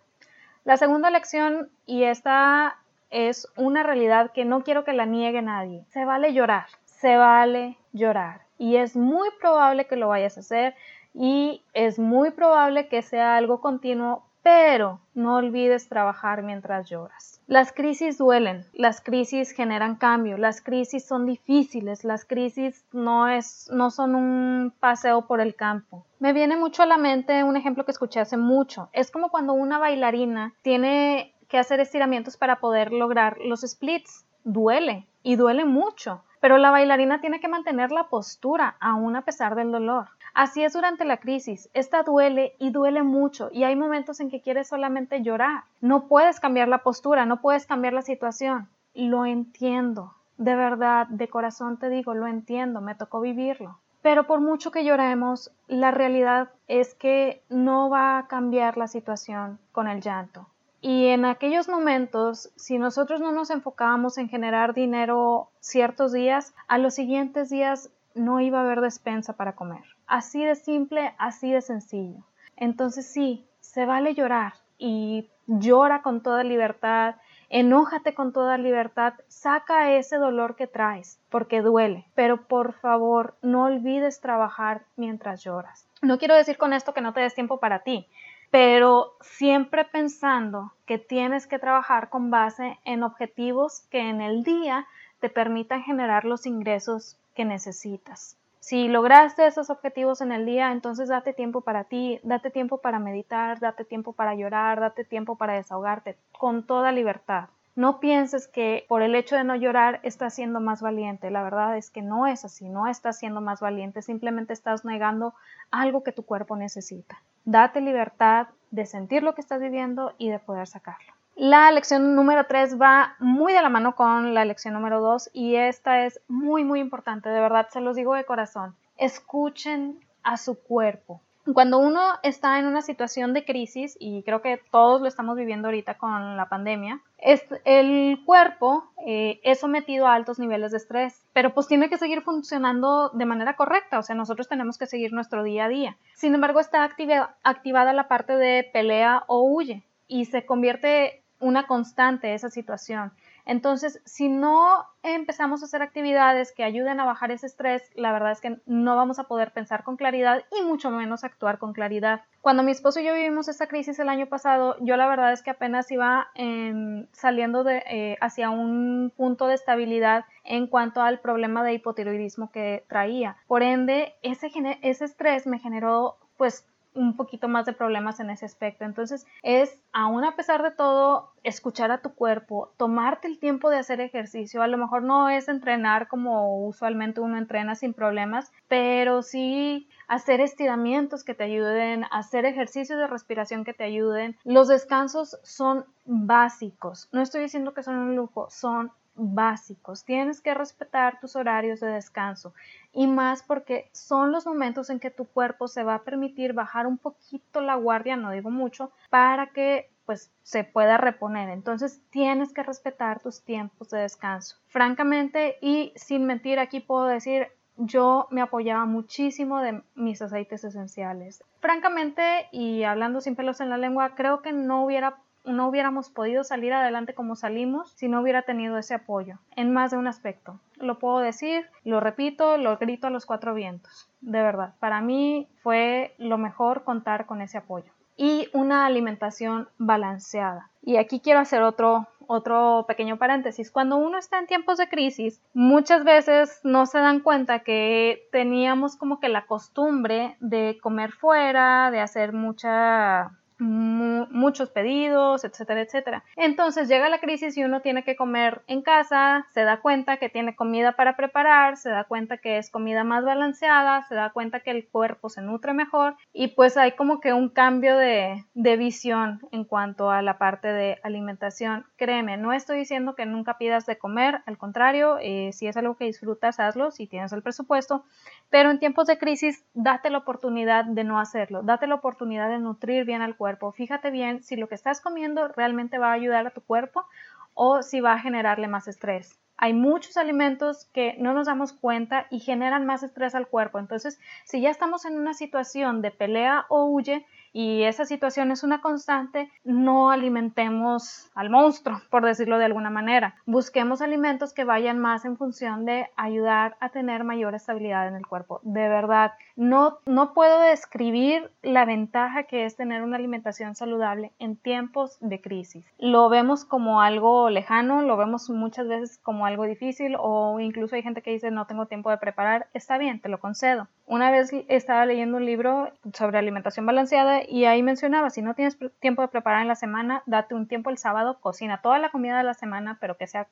La 0.64 0.76
segunda 0.76 1.10
lección, 1.10 1.70
y 1.86 2.02
esta 2.02 2.76
es 3.10 3.46
una 3.56 3.84
realidad 3.84 4.32
que 4.32 4.44
no 4.44 4.64
quiero 4.64 4.82
que 4.82 4.94
la 4.94 5.06
niegue 5.06 5.42
nadie, 5.42 5.84
se 5.90 6.04
vale 6.04 6.32
llorar, 6.32 6.66
se 6.86 7.16
vale 7.16 7.78
llorar. 7.92 8.40
Y 8.58 8.78
es 8.78 8.96
muy 8.96 9.28
probable 9.40 9.86
que 9.86 9.94
lo 9.94 10.08
vayas 10.08 10.38
a 10.38 10.40
hacer 10.40 10.74
y 11.14 11.62
es 11.72 12.00
muy 12.00 12.32
probable 12.32 12.88
que 12.88 13.02
sea 13.02 13.36
algo 13.36 13.60
continuo 13.60 14.25
pero 14.46 15.00
no 15.12 15.34
olvides 15.34 15.88
trabajar 15.88 16.44
mientras 16.44 16.88
lloras. 16.88 17.40
Las 17.48 17.72
crisis 17.72 18.16
duelen, 18.16 18.64
las 18.74 19.00
crisis 19.00 19.50
generan 19.50 19.96
cambio, 19.96 20.38
las 20.38 20.60
crisis 20.60 21.04
son 21.04 21.26
difíciles, 21.26 22.04
las 22.04 22.24
crisis 22.24 22.86
no, 22.92 23.26
es, 23.26 23.68
no 23.72 23.90
son 23.90 24.14
un 24.14 24.72
paseo 24.78 25.26
por 25.26 25.40
el 25.40 25.56
campo. 25.56 26.06
Me 26.20 26.32
viene 26.32 26.56
mucho 26.56 26.84
a 26.84 26.86
la 26.86 26.96
mente 26.96 27.42
un 27.42 27.56
ejemplo 27.56 27.84
que 27.84 27.90
escuché 27.90 28.20
hace 28.20 28.36
mucho. 28.36 28.88
Es 28.92 29.10
como 29.10 29.30
cuando 29.30 29.52
una 29.52 29.80
bailarina 29.80 30.54
tiene 30.62 31.34
que 31.48 31.58
hacer 31.58 31.80
estiramientos 31.80 32.36
para 32.36 32.60
poder 32.60 32.92
lograr 32.92 33.38
los 33.38 33.62
splits. 33.62 34.26
Duele 34.44 35.08
y 35.24 35.34
duele 35.34 35.64
mucho, 35.64 36.22
pero 36.40 36.56
la 36.56 36.70
bailarina 36.70 37.20
tiene 37.20 37.40
que 37.40 37.48
mantener 37.48 37.90
la 37.90 38.04
postura 38.04 38.76
aún 38.78 39.16
a 39.16 39.22
pesar 39.22 39.56
del 39.56 39.72
dolor. 39.72 40.06
Así 40.36 40.62
es 40.62 40.74
durante 40.74 41.06
la 41.06 41.16
crisis. 41.16 41.70
Esta 41.72 42.02
duele 42.02 42.56
y 42.58 42.68
duele 42.68 43.02
mucho 43.02 43.48
y 43.50 43.64
hay 43.64 43.74
momentos 43.74 44.20
en 44.20 44.28
que 44.28 44.42
quieres 44.42 44.68
solamente 44.68 45.22
llorar. 45.22 45.64
No 45.80 46.08
puedes 46.08 46.40
cambiar 46.40 46.68
la 46.68 46.82
postura, 46.82 47.24
no 47.24 47.40
puedes 47.40 47.64
cambiar 47.64 47.94
la 47.94 48.02
situación. 48.02 48.68
Lo 48.92 49.24
entiendo. 49.24 50.12
De 50.36 50.54
verdad, 50.54 51.06
de 51.06 51.28
corazón 51.28 51.78
te 51.78 51.88
digo, 51.88 52.12
lo 52.12 52.26
entiendo, 52.26 52.82
me 52.82 52.94
tocó 52.94 53.22
vivirlo. 53.22 53.78
Pero 54.02 54.26
por 54.26 54.40
mucho 54.40 54.70
que 54.70 54.84
lloremos, 54.84 55.52
la 55.68 55.90
realidad 55.90 56.50
es 56.68 56.92
que 56.92 57.42
no 57.48 57.88
va 57.88 58.18
a 58.18 58.26
cambiar 58.26 58.76
la 58.76 58.88
situación 58.88 59.58
con 59.72 59.88
el 59.88 60.02
llanto. 60.02 60.46
Y 60.82 61.06
en 61.06 61.24
aquellos 61.24 61.66
momentos, 61.66 62.50
si 62.56 62.76
nosotros 62.76 63.22
no 63.22 63.32
nos 63.32 63.48
enfocábamos 63.48 64.18
en 64.18 64.28
generar 64.28 64.74
dinero 64.74 65.48
ciertos 65.60 66.12
días, 66.12 66.52
a 66.68 66.76
los 66.76 66.92
siguientes 66.92 67.48
días 67.48 67.88
no 68.14 68.40
iba 68.40 68.58
a 68.58 68.64
haber 68.64 68.82
despensa 68.82 69.32
para 69.32 69.52
comer. 69.52 69.95
Así 70.06 70.44
de 70.44 70.54
simple, 70.54 71.14
así 71.18 71.50
de 71.50 71.62
sencillo. 71.62 72.22
Entonces 72.56 73.06
sí, 73.06 73.46
se 73.60 73.86
vale 73.86 74.14
llorar 74.14 74.54
y 74.78 75.28
llora 75.46 76.02
con 76.02 76.22
toda 76.22 76.44
libertad, 76.44 77.16
enójate 77.48 78.14
con 78.14 78.32
toda 78.32 78.58
libertad, 78.58 79.14
saca 79.28 79.92
ese 79.92 80.16
dolor 80.16 80.56
que 80.56 80.66
traes, 80.66 81.20
porque 81.28 81.62
duele, 81.62 82.06
pero 82.14 82.46
por 82.46 82.72
favor 82.74 83.36
no 83.42 83.64
olvides 83.64 84.20
trabajar 84.20 84.84
mientras 84.96 85.42
lloras. 85.44 85.86
No 86.02 86.18
quiero 86.18 86.34
decir 86.34 86.56
con 86.56 86.72
esto 86.72 86.94
que 86.94 87.00
no 87.00 87.12
te 87.12 87.20
des 87.20 87.34
tiempo 87.34 87.58
para 87.58 87.80
ti, 87.80 88.08
pero 88.50 89.16
siempre 89.20 89.84
pensando 89.84 90.72
que 90.84 90.98
tienes 90.98 91.46
que 91.46 91.58
trabajar 91.58 92.08
con 92.08 92.30
base 92.30 92.78
en 92.84 93.02
objetivos 93.02 93.80
que 93.90 94.08
en 94.08 94.20
el 94.20 94.44
día 94.44 94.86
te 95.20 95.28
permitan 95.30 95.82
generar 95.82 96.24
los 96.24 96.46
ingresos 96.46 97.18
que 97.34 97.44
necesitas. 97.44 98.36
Si 98.66 98.88
lograste 98.88 99.46
esos 99.46 99.70
objetivos 99.70 100.20
en 100.20 100.32
el 100.32 100.44
día, 100.44 100.72
entonces 100.72 101.08
date 101.08 101.32
tiempo 101.32 101.60
para 101.60 101.84
ti, 101.84 102.18
date 102.24 102.50
tiempo 102.50 102.78
para 102.78 102.98
meditar, 102.98 103.60
date 103.60 103.84
tiempo 103.84 104.12
para 104.12 104.34
llorar, 104.34 104.80
date 104.80 105.04
tiempo 105.04 105.36
para 105.36 105.52
desahogarte 105.52 106.18
con 106.36 106.66
toda 106.66 106.90
libertad. 106.90 107.48
No 107.76 108.00
pienses 108.00 108.48
que 108.48 108.84
por 108.88 109.02
el 109.02 109.14
hecho 109.14 109.36
de 109.36 109.44
no 109.44 109.54
llorar 109.54 110.00
estás 110.02 110.34
siendo 110.34 110.58
más 110.58 110.82
valiente. 110.82 111.30
La 111.30 111.44
verdad 111.44 111.76
es 111.76 111.92
que 111.92 112.02
no 112.02 112.26
es 112.26 112.44
así, 112.44 112.68
no 112.68 112.88
estás 112.88 113.20
siendo 113.20 113.40
más 113.40 113.60
valiente, 113.60 114.02
simplemente 114.02 114.52
estás 114.52 114.84
negando 114.84 115.34
algo 115.70 116.02
que 116.02 116.10
tu 116.10 116.24
cuerpo 116.24 116.56
necesita. 116.56 117.22
Date 117.44 117.80
libertad 117.80 118.48
de 118.72 118.84
sentir 118.84 119.22
lo 119.22 119.36
que 119.36 119.42
estás 119.42 119.60
viviendo 119.60 120.12
y 120.18 120.28
de 120.28 120.40
poder 120.40 120.66
sacarlo. 120.66 121.15
La 121.36 121.70
lección 121.70 122.14
número 122.14 122.46
3 122.46 122.80
va 122.80 123.14
muy 123.18 123.52
de 123.52 123.60
la 123.60 123.68
mano 123.68 123.94
con 123.94 124.32
la 124.32 124.46
lección 124.46 124.72
número 124.72 125.02
2 125.02 125.30
y 125.34 125.56
esta 125.56 126.06
es 126.06 126.18
muy 126.28 126.64
muy 126.64 126.80
importante, 126.80 127.28
de 127.28 127.40
verdad 127.40 127.68
se 127.70 127.82
los 127.82 127.94
digo 127.94 128.14
de 128.14 128.24
corazón. 128.24 128.74
Escuchen 128.96 130.00
a 130.22 130.38
su 130.38 130.58
cuerpo. 130.58 131.20
Cuando 131.52 131.76
uno 131.76 132.00
está 132.22 132.58
en 132.58 132.66
una 132.66 132.80
situación 132.80 133.34
de 133.34 133.44
crisis, 133.44 133.98
y 134.00 134.22
creo 134.22 134.40
que 134.40 134.62
todos 134.70 135.02
lo 135.02 135.08
estamos 135.08 135.36
viviendo 135.36 135.68
ahorita 135.68 135.98
con 135.98 136.38
la 136.38 136.48
pandemia, 136.48 137.00
es, 137.18 137.44
el 137.66 138.18
cuerpo 138.24 138.90
eh, 139.06 139.38
es 139.44 139.60
sometido 139.60 140.06
a 140.06 140.14
altos 140.14 140.38
niveles 140.38 140.70
de 140.70 140.78
estrés, 140.78 141.22
pero 141.34 141.52
pues 141.52 141.68
tiene 141.68 141.90
que 141.90 141.98
seguir 141.98 142.22
funcionando 142.22 143.10
de 143.10 143.26
manera 143.26 143.56
correcta, 143.56 143.98
o 143.98 144.02
sea, 144.02 144.16
nosotros 144.16 144.48
tenemos 144.48 144.78
que 144.78 144.86
seguir 144.86 145.12
nuestro 145.12 145.44
día 145.44 145.66
a 145.66 145.68
día. 145.68 145.96
Sin 146.14 146.34
embargo, 146.34 146.60
está 146.60 146.82
activada 146.82 147.92
la 147.92 148.08
parte 148.08 148.36
de 148.36 148.68
pelea 148.72 149.24
o 149.26 149.42
huye 149.42 149.84
y 150.08 150.24
se 150.24 150.46
convierte 150.46 151.22
una 151.40 151.66
constante 151.66 152.34
esa 152.34 152.50
situación. 152.50 153.12
Entonces, 153.46 154.02
si 154.04 154.28
no 154.28 154.84
empezamos 155.04 155.62
a 155.62 155.66
hacer 155.66 155.80
actividades 155.80 156.52
que 156.52 156.64
ayuden 156.64 156.98
a 156.98 157.04
bajar 157.04 157.30
ese 157.30 157.46
estrés, 157.46 157.88
la 157.94 158.10
verdad 158.10 158.32
es 158.32 158.40
que 158.40 158.58
no 158.66 158.96
vamos 158.96 159.20
a 159.20 159.24
poder 159.24 159.52
pensar 159.52 159.84
con 159.84 159.96
claridad 159.96 160.42
y 160.58 160.64
mucho 160.64 160.90
menos 160.90 161.22
actuar 161.22 161.58
con 161.58 161.72
claridad. 161.72 162.22
Cuando 162.40 162.64
mi 162.64 162.72
esposo 162.72 162.98
y 162.98 163.04
yo 163.04 163.14
vivimos 163.14 163.46
esta 163.46 163.68
crisis 163.68 164.00
el 164.00 164.08
año 164.08 164.26
pasado, 164.26 164.76
yo 164.80 164.96
la 164.96 165.06
verdad 165.06 165.32
es 165.32 165.42
que 165.42 165.50
apenas 165.50 165.90
iba 165.92 166.28
em, 166.34 167.06
saliendo 167.12 167.64
eh, 167.68 168.16
hacia 168.20 168.50
un 168.50 169.12
punto 169.16 169.46
de 169.46 169.54
estabilidad 169.54 170.24
en 170.42 170.66
cuanto 170.66 171.00
al 171.00 171.20
problema 171.20 171.62
de 171.62 171.74
hipotiroidismo 171.74 172.50
que 172.50 172.84
traía. 172.88 173.36
Por 173.46 173.62
ende, 173.62 174.14
ese, 174.22 174.50
ese 174.82 175.04
estrés 175.04 175.46
me 175.46 175.60
generó 175.60 176.18
pues 176.36 176.66
un 176.96 177.16
poquito 177.16 177.48
más 177.48 177.66
de 177.66 177.72
problemas 177.72 178.18
en 178.20 178.30
ese 178.30 178.44
aspecto. 178.44 178.84
Entonces 178.84 179.26
es, 179.42 179.78
aún 179.92 180.24
a 180.24 180.34
pesar 180.34 180.62
de 180.62 180.70
todo, 180.70 181.30
escuchar 181.44 181.92
a 181.92 182.02
tu 182.02 182.14
cuerpo, 182.14 182.72
tomarte 182.76 183.28
el 183.28 183.38
tiempo 183.38 183.70
de 183.70 183.78
hacer 183.78 184.00
ejercicio. 184.00 184.62
A 184.62 184.66
lo 184.66 184.78
mejor 184.78 185.02
no 185.02 185.28
es 185.28 185.48
entrenar 185.48 186.08
como 186.08 186.66
usualmente 186.66 187.20
uno 187.20 187.38
entrena 187.38 187.74
sin 187.76 187.94
problemas, 187.94 188.50
pero 188.68 189.22
sí 189.22 189.88
hacer 190.08 190.40
estiramientos 190.40 191.22
que 191.22 191.34
te 191.34 191.44
ayuden, 191.44 192.04
hacer 192.10 192.44
ejercicios 192.44 192.98
de 192.98 193.06
respiración 193.06 193.64
que 193.64 193.74
te 193.74 193.84
ayuden. 193.84 194.36
Los 194.44 194.68
descansos 194.68 195.38
son 195.42 195.84
básicos. 196.04 197.08
No 197.12 197.20
estoy 197.20 197.42
diciendo 197.42 197.74
que 197.74 197.82
son 197.82 197.96
un 197.96 198.16
lujo, 198.16 198.48
son 198.50 198.90
básicos. 199.16 200.04
Tienes 200.04 200.40
que 200.40 200.54
respetar 200.54 201.18
tus 201.20 201.36
horarios 201.36 201.80
de 201.80 201.88
descanso 201.88 202.54
y 202.92 203.06
más 203.06 203.42
porque 203.42 203.88
son 203.92 204.32
los 204.32 204.46
momentos 204.46 204.90
en 204.90 205.00
que 205.00 205.10
tu 205.10 205.24
cuerpo 205.24 205.68
se 205.68 205.82
va 205.82 205.96
a 205.96 206.02
permitir 206.02 206.52
bajar 206.52 206.86
un 206.86 206.98
poquito 206.98 207.60
la 207.60 207.74
guardia, 207.74 208.16
no 208.16 208.30
digo 208.30 208.50
mucho, 208.50 208.92
para 209.10 209.48
que 209.48 209.90
pues 210.04 210.30
se 210.42 210.62
pueda 210.62 210.98
reponer. 210.98 211.48
Entonces 211.48 212.00
tienes 212.10 212.52
que 212.52 212.62
respetar 212.62 213.20
tus 213.20 213.42
tiempos 213.42 213.90
de 213.90 213.98
descanso. 213.98 214.56
Francamente 214.68 215.56
y 215.60 215.92
sin 215.96 216.26
mentir 216.26 216.60
aquí 216.60 216.80
puedo 216.80 217.06
decir, 217.06 217.48
yo 217.76 218.28
me 218.30 218.40
apoyaba 218.40 218.86
muchísimo 218.86 219.60
de 219.60 219.82
mis 219.94 220.22
aceites 220.22 220.64
esenciales. 220.64 221.44
Francamente, 221.60 222.48
y 222.52 222.84
hablando 222.84 223.20
sin 223.20 223.36
pelos 223.36 223.60
en 223.60 223.70
la 223.70 223.78
lengua, 223.78 224.14
creo 224.14 224.40
que 224.40 224.52
no 224.52 224.84
hubiera 224.84 225.18
no 225.46 225.68
hubiéramos 225.68 226.10
podido 226.10 226.44
salir 226.44 226.72
adelante 226.72 227.14
como 227.14 227.36
salimos 227.36 227.90
si 227.92 228.08
no 228.08 228.20
hubiera 228.20 228.42
tenido 228.42 228.76
ese 228.78 228.94
apoyo 228.94 229.38
en 229.54 229.72
más 229.72 229.92
de 229.92 229.96
un 229.96 230.06
aspecto. 230.06 230.60
Lo 230.76 230.98
puedo 230.98 231.20
decir, 231.20 231.66
lo 231.84 232.00
repito, 232.00 232.58
lo 232.58 232.76
grito 232.76 233.06
a 233.06 233.10
los 233.10 233.24
cuatro 233.24 233.54
vientos. 233.54 234.10
De 234.20 234.42
verdad, 234.42 234.74
para 234.80 235.00
mí 235.00 235.48
fue 235.62 236.14
lo 236.18 236.36
mejor 236.36 236.84
contar 236.84 237.26
con 237.26 237.40
ese 237.40 237.58
apoyo. 237.58 237.92
Y 238.16 238.48
una 238.52 238.86
alimentación 238.86 239.68
balanceada. 239.78 240.70
Y 240.82 240.96
aquí 240.96 241.20
quiero 241.20 241.40
hacer 241.40 241.62
otro, 241.62 242.08
otro 242.26 242.84
pequeño 242.88 243.18
paréntesis. 243.18 243.70
Cuando 243.70 243.96
uno 243.96 244.18
está 244.18 244.38
en 244.38 244.46
tiempos 244.46 244.78
de 244.78 244.88
crisis, 244.88 245.42
muchas 245.52 246.02
veces 246.04 246.60
no 246.64 246.86
se 246.86 246.98
dan 246.98 247.20
cuenta 247.20 247.60
que 247.60 248.26
teníamos 248.32 248.96
como 248.96 249.20
que 249.20 249.28
la 249.28 249.46
costumbre 249.46 250.36
de 250.40 250.78
comer 250.82 251.12
fuera, 251.12 251.90
de 251.90 252.00
hacer 252.00 252.32
mucha 252.32 253.32
muchos 253.58 254.70
pedidos, 254.70 255.44
etcétera, 255.44 255.80
etcétera. 255.80 256.24
Entonces 256.36 256.88
llega 256.88 257.08
la 257.08 257.20
crisis 257.20 257.56
y 257.56 257.64
uno 257.64 257.80
tiene 257.80 258.04
que 258.04 258.16
comer 258.16 258.62
en 258.66 258.82
casa, 258.82 259.46
se 259.54 259.62
da 259.62 259.80
cuenta 259.80 260.18
que 260.18 260.28
tiene 260.28 260.54
comida 260.54 260.92
para 260.92 261.16
preparar, 261.16 261.76
se 261.76 261.90
da 261.90 262.04
cuenta 262.04 262.36
que 262.38 262.58
es 262.58 262.70
comida 262.70 263.02
más 263.04 263.24
balanceada, 263.24 264.02
se 264.04 264.14
da 264.14 264.30
cuenta 264.30 264.60
que 264.60 264.72
el 264.72 264.88
cuerpo 264.88 265.30
se 265.30 265.40
nutre 265.40 265.72
mejor 265.72 266.16
y 266.32 266.48
pues 266.48 266.76
hay 266.76 266.92
como 266.92 267.20
que 267.20 267.32
un 267.32 267.48
cambio 267.48 267.96
de, 267.96 268.44
de 268.54 268.76
visión 268.76 269.40
en 269.52 269.64
cuanto 269.64 270.10
a 270.10 270.20
la 270.20 270.36
parte 270.38 270.68
de 270.68 270.98
alimentación. 271.02 271.86
Créeme, 271.96 272.36
no 272.36 272.52
estoy 272.52 272.78
diciendo 272.78 273.14
que 273.14 273.24
nunca 273.24 273.56
pidas 273.56 273.86
de 273.86 273.96
comer, 273.96 274.42
al 274.46 274.58
contrario, 274.58 275.16
eh, 275.20 275.50
si 275.52 275.66
es 275.66 275.76
algo 275.76 275.96
que 275.96 276.04
disfrutas, 276.04 276.60
hazlo, 276.60 276.90
si 276.90 277.06
tienes 277.06 277.32
el 277.32 277.42
presupuesto, 277.42 278.04
pero 278.50 278.70
en 278.70 278.78
tiempos 278.78 279.06
de 279.06 279.18
crisis 279.18 279.64
date 279.72 280.10
la 280.10 280.18
oportunidad 280.18 280.84
de 280.84 281.04
no 281.04 281.18
hacerlo, 281.18 281.62
date 281.62 281.86
la 281.86 281.94
oportunidad 281.94 282.50
de 282.50 282.58
nutrir 282.58 283.04
bien 283.04 283.22
al 283.22 283.36
cuerpo 283.36 283.45
Fíjate 283.72 284.10
bien 284.10 284.42
si 284.42 284.56
lo 284.56 284.68
que 284.68 284.74
estás 284.74 285.00
comiendo 285.00 285.48
realmente 285.48 285.98
va 285.98 286.10
a 286.10 286.14
ayudar 286.14 286.46
a 286.46 286.50
tu 286.50 286.60
cuerpo 286.60 287.06
o 287.54 287.82
si 287.82 288.00
va 288.00 288.12
a 288.12 288.18
generarle 288.18 288.68
más 288.68 288.88
estrés. 288.88 289.38
Hay 289.58 289.72
muchos 289.72 290.18
alimentos 290.18 290.84
que 290.92 291.14
no 291.18 291.32
nos 291.32 291.46
damos 291.46 291.72
cuenta 291.72 292.26
y 292.30 292.40
generan 292.40 292.84
más 292.84 293.02
estrés 293.02 293.34
al 293.34 293.46
cuerpo. 293.46 293.78
Entonces, 293.78 294.20
si 294.44 294.60
ya 294.60 294.70
estamos 294.70 295.06
en 295.06 295.18
una 295.18 295.32
situación 295.32 296.02
de 296.02 296.10
pelea 296.10 296.66
o 296.68 296.84
huye, 296.84 297.24
y 297.58 297.84
esa 297.84 298.04
situación 298.04 298.50
es 298.50 298.64
una 298.64 298.82
constante, 298.82 299.50
no 299.64 300.10
alimentemos 300.10 301.30
al 301.34 301.48
monstruo, 301.48 302.02
por 302.10 302.22
decirlo 302.22 302.58
de 302.58 302.66
alguna 302.66 302.90
manera. 302.90 303.36
Busquemos 303.46 304.02
alimentos 304.02 304.52
que 304.52 304.64
vayan 304.64 304.98
más 304.98 305.24
en 305.24 305.38
función 305.38 305.86
de 305.86 306.06
ayudar 306.16 306.76
a 306.80 306.90
tener 306.90 307.24
mayor 307.24 307.54
estabilidad 307.54 308.08
en 308.08 308.14
el 308.14 308.26
cuerpo. 308.26 308.60
De 308.62 308.90
verdad, 308.90 309.32
no, 309.56 310.00
no 310.04 310.34
puedo 310.34 310.60
describir 310.60 311.50
la 311.62 311.86
ventaja 311.86 312.42
que 312.42 312.66
es 312.66 312.76
tener 312.76 313.02
una 313.02 313.16
alimentación 313.16 313.74
saludable 313.74 314.32
en 314.38 314.56
tiempos 314.56 315.16
de 315.22 315.40
crisis. 315.40 315.90
Lo 315.98 316.28
vemos 316.28 316.66
como 316.66 317.00
algo 317.00 317.48
lejano, 317.48 318.02
lo 318.02 318.18
vemos 318.18 318.50
muchas 318.50 318.86
veces 318.86 319.18
como 319.22 319.46
algo 319.46 319.64
difícil 319.64 320.14
o 320.18 320.60
incluso 320.60 320.94
hay 320.94 321.02
gente 321.02 321.22
que 321.22 321.30
dice 321.30 321.50
no 321.50 321.66
tengo 321.66 321.86
tiempo 321.86 322.10
de 322.10 322.18
preparar. 322.18 322.66
Está 322.74 322.98
bien, 322.98 323.22
te 323.22 323.30
lo 323.30 323.40
concedo. 323.40 323.88
Una 324.04 324.30
vez 324.30 324.52
estaba 324.68 325.06
leyendo 325.06 325.38
un 325.38 325.46
libro 325.46 325.90
sobre 326.12 326.38
alimentación 326.38 326.84
balanceada 326.84 327.45
y 327.48 327.64
ahí 327.64 327.82
mencionaba, 327.82 328.30
si 328.30 328.42
no 328.42 328.54
tienes 328.54 328.78
tiempo 329.00 329.22
de 329.22 329.28
preparar 329.28 329.62
en 329.62 329.68
la 329.68 329.74
semana, 329.74 330.22
date 330.26 330.54
un 330.54 330.66
tiempo 330.66 330.90
el 330.90 330.98
sábado, 330.98 331.38
cocina 331.40 331.80
toda 331.82 331.98
la 331.98 332.10
comida 332.10 332.38
de 332.38 332.44
la 332.44 332.54
semana, 332.54 332.98
pero 333.00 333.16
que 333.16 333.26
sea 333.26 333.48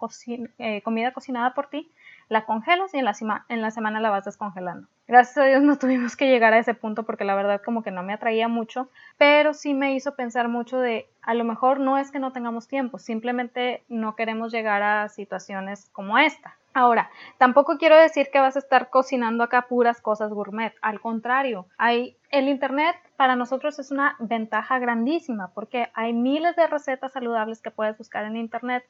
eh, 0.58 0.82
comida 0.82 1.12
cocinada 1.12 1.54
por 1.54 1.68
ti, 1.68 1.90
la 2.28 2.44
congelas 2.44 2.94
y 2.94 2.98
en 2.98 3.04
la, 3.04 3.14
en 3.48 3.62
la 3.62 3.70
semana 3.70 4.00
la 4.00 4.10
vas 4.10 4.24
descongelando. 4.24 4.88
Gracias 5.06 5.38
a 5.38 5.44
Dios 5.44 5.62
no 5.62 5.78
tuvimos 5.78 6.16
que 6.16 6.28
llegar 6.28 6.54
a 6.54 6.58
ese 6.58 6.74
punto 6.74 7.02
porque 7.02 7.24
la 7.24 7.34
verdad 7.34 7.60
como 7.62 7.82
que 7.82 7.90
no 7.90 8.02
me 8.02 8.14
atraía 8.14 8.48
mucho, 8.48 8.88
pero 9.18 9.52
sí 9.52 9.74
me 9.74 9.94
hizo 9.94 10.14
pensar 10.14 10.48
mucho 10.48 10.78
de 10.78 11.08
a 11.22 11.34
lo 11.34 11.44
mejor 11.44 11.80
no 11.80 11.98
es 11.98 12.10
que 12.10 12.18
no 12.18 12.32
tengamos 12.32 12.68
tiempo, 12.68 12.98
simplemente 12.98 13.82
no 13.88 14.16
queremos 14.16 14.52
llegar 14.52 14.82
a 14.82 15.08
situaciones 15.08 15.90
como 15.92 16.18
esta. 16.18 16.56
Ahora, 16.76 17.08
tampoco 17.38 17.78
quiero 17.78 17.96
decir 17.96 18.30
que 18.32 18.40
vas 18.40 18.56
a 18.56 18.58
estar 18.58 18.90
cocinando 18.90 19.44
acá 19.44 19.68
puras 19.68 20.00
cosas 20.00 20.32
gourmet, 20.32 20.74
al 20.82 21.00
contrario, 21.00 21.66
hay 21.78 22.16
el 22.30 22.48
internet 22.48 22.96
para 23.16 23.36
nosotros 23.36 23.78
es 23.78 23.92
una 23.92 24.16
ventaja 24.18 24.80
grandísima 24.80 25.52
porque 25.54 25.90
hay 25.94 26.12
miles 26.12 26.56
de 26.56 26.66
recetas 26.66 27.12
saludables 27.12 27.62
que 27.62 27.70
puedes 27.70 27.96
buscar 27.96 28.24
en 28.24 28.36
internet 28.36 28.84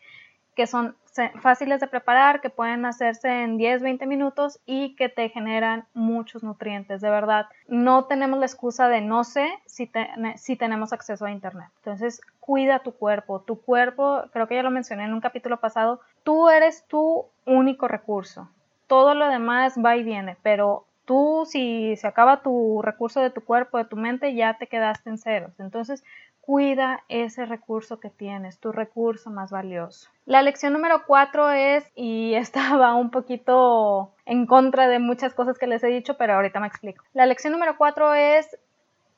que 0.55 0.67
son 0.67 0.97
fáciles 1.41 1.81
de 1.81 1.87
preparar, 1.87 2.41
que 2.41 2.51
pueden 2.51 2.85
hacerse 2.87 3.43
en 3.43 3.57
10, 3.57 3.83
20 3.83 4.07
minutos 4.07 4.61
y 4.67 4.97
que 4.97 5.09
te 5.09 5.29
generan 5.29 5.87
muchos 5.95 6.43
nutrientes. 6.43 7.01
De 7.01 7.11
verdad, 7.11 7.47
no 7.69 8.07
tenemos 8.07 8.39
la 8.39 8.47
excusa 8.47 8.89
de 8.89 9.01
no 9.01 9.23
sé 9.25 9.49
si, 9.67 9.91
si 10.37 10.57
tenemos 10.57 10.93
acceso 10.93 11.25
a 11.25 11.31
Internet. 11.31 11.69
Entonces, 11.79 12.21
cuida 12.41 12.81
tu 12.81 12.93
cuerpo. 12.93 13.41
Tu 13.41 13.61
cuerpo, 13.61 14.25
creo 14.33 14.49
que 14.49 14.57
ya 14.57 14.63
lo 14.63 14.71
mencioné 14.71 15.05
en 15.05 15.15
un 15.15 15.21
capítulo 15.21 15.61
pasado, 15.61 16.01
tú 16.25 16.49
eres 16.49 16.85
tu 16.89 17.27
único 17.47 17.87
recurso. 17.87 18.49
Todo 18.87 19.15
lo 19.15 19.29
demás 19.29 19.75
va 19.83 19.97
y 19.97 20.03
viene, 20.03 20.37
pero 20.43 20.87
tú 21.05 21.45
si 21.47 21.97
se 21.97 22.07
acaba 22.07 22.43
tu 22.43 22.83
recurso 22.83 23.21
de 23.21 23.31
tu 23.31 23.43
cuerpo, 23.43 23.79
de 23.79 23.85
tu 23.85 23.97
mente, 23.97 24.35
ya 24.35 24.59
te 24.59 24.67
quedaste 24.67 25.11
en 25.11 25.19
ceros. 25.19 25.59
Entonces, 25.59 26.03
cuida 26.45 27.05
ese 27.09 27.47
recurso 27.47 28.01
que 28.01 28.11
tienes, 28.11 28.59
tu 28.59 28.71
recurso 28.71 29.31
más 29.31 29.51
valioso. 29.51 30.11
La 30.27 30.43
lección 30.43 30.75
número 30.75 31.05
cuatro 31.07 31.51
es, 31.51 31.91
y 31.95 32.35
estaba 32.35 32.95
un 32.95 33.11
poquito 33.11 34.13
en 34.27 34.47
contra 34.47 34.87
de 34.89 34.99
muchas 34.99 35.33
cosas 35.33 35.59
que 35.59 35.67
les 35.67 35.83
he 35.83 35.89
dicho, 35.89 36.19
pero 36.19 36.35
ahorita 36.35 36.61
me 36.61 36.67
explico. 36.67 37.03
La 37.15 37.25
lección 37.25 37.53
número 37.53 37.77
cuatro 37.79 38.13
es, 38.13 38.59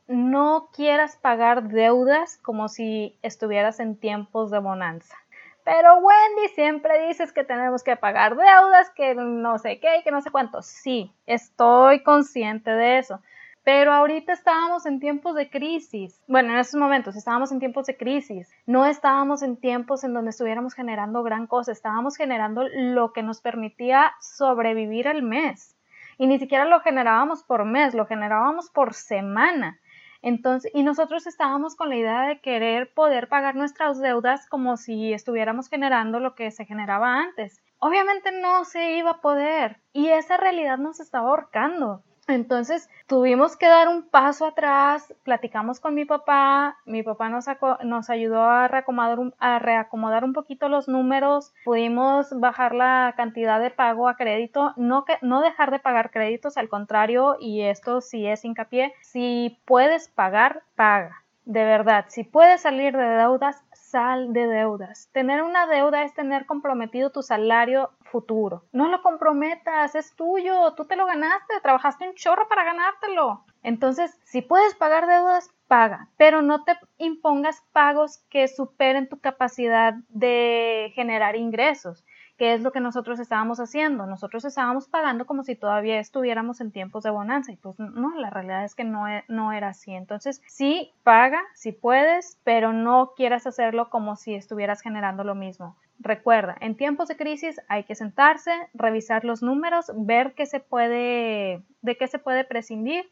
no 0.07 0.69
quieras 0.73 1.17
pagar 1.17 1.65
deudas 1.65 2.39
como 2.43 2.69
si 2.69 3.19
estuvieras 3.23 3.81
en 3.81 3.97
tiempos 3.97 4.53
de 4.53 4.61
bonanza. 4.61 5.17
Pero 5.65 5.97
Wendy, 5.97 6.55
siempre 6.55 7.09
dices 7.09 7.33
que 7.33 7.43
tenemos 7.43 7.83
que 7.83 7.97
pagar 7.97 8.37
deudas, 8.37 8.89
que 8.91 9.17
no 9.17 9.59
sé 9.59 9.81
qué, 9.81 10.03
que 10.05 10.13
no 10.13 10.21
sé 10.21 10.31
cuánto. 10.31 10.63
Sí, 10.63 11.13
estoy 11.27 12.05
consciente 12.05 12.71
de 12.71 12.99
eso. 12.99 13.21
Pero 13.67 13.93
ahorita 13.93 14.33
estábamos 14.33 14.87
en 14.87 15.01
tiempos 15.01 15.35
de 15.35 15.51
crisis. 15.51 16.23
Bueno, 16.29 16.53
en 16.53 16.59
esos 16.61 16.79
momentos 16.79 17.17
estábamos 17.17 17.51
en 17.51 17.59
tiempos 17.59 17.87
de 17.87 17.97
crisis. 17.97 18.49
No 18.65 18.87
estábamos 18.87 19.43
en 19.43 19.57
tiempos 19.57 20.05
en 20.05 20.15
donde 20.15 20.31
estuviéramos 20.31 20.73
generando 20.73 21.25
gran 21.25 21.49
cosa. 21.49 21.73
Estábamos 21.73 22.17
generando 22.17 22.63
lo 22.73 23.13
que 23.13 23.25
nos 23.25 23.41
permitía 23.41 24.13
sobrevivir 24.21 25.09
el 25.09 25.25
mes. 25.25 25.77
Y 26.17 26.29
ni 26.29 26.39
siquiera 26.39 26.65
lo 26.65 26.79
generábamos 26.79 27.43
por 27.43 27.65
mes, 27.65 27.93
lo 27.93 28.07
generábamos 28.07 28.71
por 28.71 28.95
semana. 28.95 29.81
Entonces, 30.23 30.71
y 30.73 30.85
nosotros 30.85 31.27
estábamos 31.27 31.75
con 31.75 31.89
la 31.89 31.97
idea 31.97 32.23
de 32.23 32.41
querer 32.41 32.95
poder 32.95 33.29
pagar 33.29 33.57
nuestras 33.57 34.01
deudas 34.01 34.47
como 34.49 34.77
si 34.77 35.13
estuviéramos 35.13 35.69
generando 35.69 36.21
lo 36.21 36.37
que 36.37 36.53
se 36.53 36.67
generaba 36.67 37.17
antes. 37.17 37.61
Obviamente 37.81 38.31
no 38.31 38.65
se 38.65 38.93
iba 38.93 39.11
a 39.11 39.21
poder 39.21 39.81
y 39.93 40.07
esa 40.07 40.37
realidad 40.37 40.79
nos 40.79 41.01
estaba 41.01 41.31
ahorcando. 41.31 42.05
Entonces 42.29 42.91
tuvimos 43.07 43.57
que 43.57 43.69
dar 43.69 43.89
un 43.89 44.03
paso 44.03 44.47
atrás, 44.47 45.15
platicamos 45.23 45.79
con 45.79 45.95
mi 45.95 46.05
papá, 46.05 46.77
mi 46.85 47.05
papá 47.05 47.29
nos, 47.29 47.47
nos 47.85 48.11
ayudó 48.11 48.43
a 48.43 48.67
reacomodar, 48.67 50.25
un, 50.25 50.33
poquito 50.33 50.69
los 50.69 50.89
números, 50.89 51.55
pudimos 51.65 52.29
bajar 52.41 52.75
la 52.75 53.15
cantidad 53.17 53.61
de 53.61 53.71
pago 53.71 54.09
a 54.09 54.17
crédito, 54.17 54.73
no, 54.77 55.05
que, 55.05 55.19
no 55.23 55.41
dejar 55.41 55.71
de 55.71 55.79
pagar 55.79 56.11
créditos, 56.11 56.57
al 56.57 56.69
contrario, 56.69 57.37
y 57.39 57.63
esto 57.63 58.01
sí 58.01 58.27
es 58.27 58.45
hincapié, 58.45 58.93
si 59.03 59.61
puedes 59.65 60.09
pagar, 60.09 60.63
paga. 60.75 61.23
De 61.45 61.65
verdad, 61.65 62.07
si 62.09 62.25
puedes 62.25 62.63
salir 62.63 62.97
de 62.97 63.07
deudas, 63.07 63.63
sal 63.91 64.33
de 64.33 64.47
deudas. 64.47 65.09
Tener 65.13 65.43
una 65.43 65.67
deuda 65.67 66.03
es 66.03 66.15
tener 66.15 66.47
comprometido 66.47 67.11
tu 67.11 67.23
salario 67.23 67.91
futuro. 68.01 68.65
No 68.73 68.89
lo 68.89 69.03
comprometas, 69.03 69.95
es 69.95 70.15
tuyo, 70.17 70.75
tú 70.75 70.85
te 70.87 70.97
lo 70.97 71.07
ganaste, 71.07 71.61
trabajaste 71.63 72.09
un 72.09 72.15
chorro 72.15 72.49
para 72.49 72.65
ganártelo. 72.65 73.45
Entonces, 73.63 74.19
si 74.25 74.43
puedes 74.43 74.75
pagar 74.75 75.07
deudas, 75.07 75.51
paga, 75.69 76.09
pero 76.17 76.43
no 76.43 76.65
te 76.65 76.75
impongas 76.99 77.63
pagos 77.73 78.25
que 78.31 78.49
superen 78.49 79.09
tu 79.09 79.21
capacidad 79.21 79.95
de 80.09 80.93
generar 80.95 81.37
ingresos 81.37 82.05
que 82.37 82.55
es 82.55 82.63
lo 82.63 82.73
que 82.73 82.81
nosotros 82.81 83.19
estábamos 83.19 83.61
haciendo. 83.61 84.07
Nosotros 84.07 84.45
estábamos 84.45 84.89
pagando 84.89 85.27
como 85.27 85.43
si 85.43 85.57
todavía 85.57 85.99
estuviéramos 85.99 86.61
en 86.61 86.71
tiempos 86.71 87.05
de 87.05 87.11
bonanza 87.11 87.53
y 87.53 87.57
pues 87.57 87.79
no, 87.79 88.15
la 88.17 88.31
realidad 88.31 88.65
es 88.65 88.75
que 88.75 88.85
no, 88.85 89.09
e, 89.09 89.25
no 89.29 89.53
era 89.53 89.69
así. 89.69 89.93
Entonces 89.93 90.43
sí, 90.47 90.93
paga 91.03 91.43
si 91.55 91.73
puedes, 91.73 92.39
pero 92.45 92.73
no 92.73 93.13
quieras 93.17 93.47
hacerlo 93.47 93.89
como 93.91 94.17
si 94.17 94.35
estuvieras 94.35 94.83
generando 94.83 95.25
lo 95.25 95.35
mismo. 95.35 95.77
Recuerda, 95.99 96.57
en 96.61 96.77
tiempos 96.77 97.09
de 97.09 97.17
crisis 97.17 97.59
hay 97.69 97.85
que 97.85 97.95
sentarse, 97.95 98.53
revisar 98.75 99.25
los 99.25 99.43
números, 99.43 99.91
ver 99.97 100.35
qué 100.35 100.45
se 100.45 100.61
puede, 100.61 101.63
de 101.81 101.97
qué 101.97 102.07
se 102.07 102.19
puede 102.19 102.45
prescindir 102.45 103.07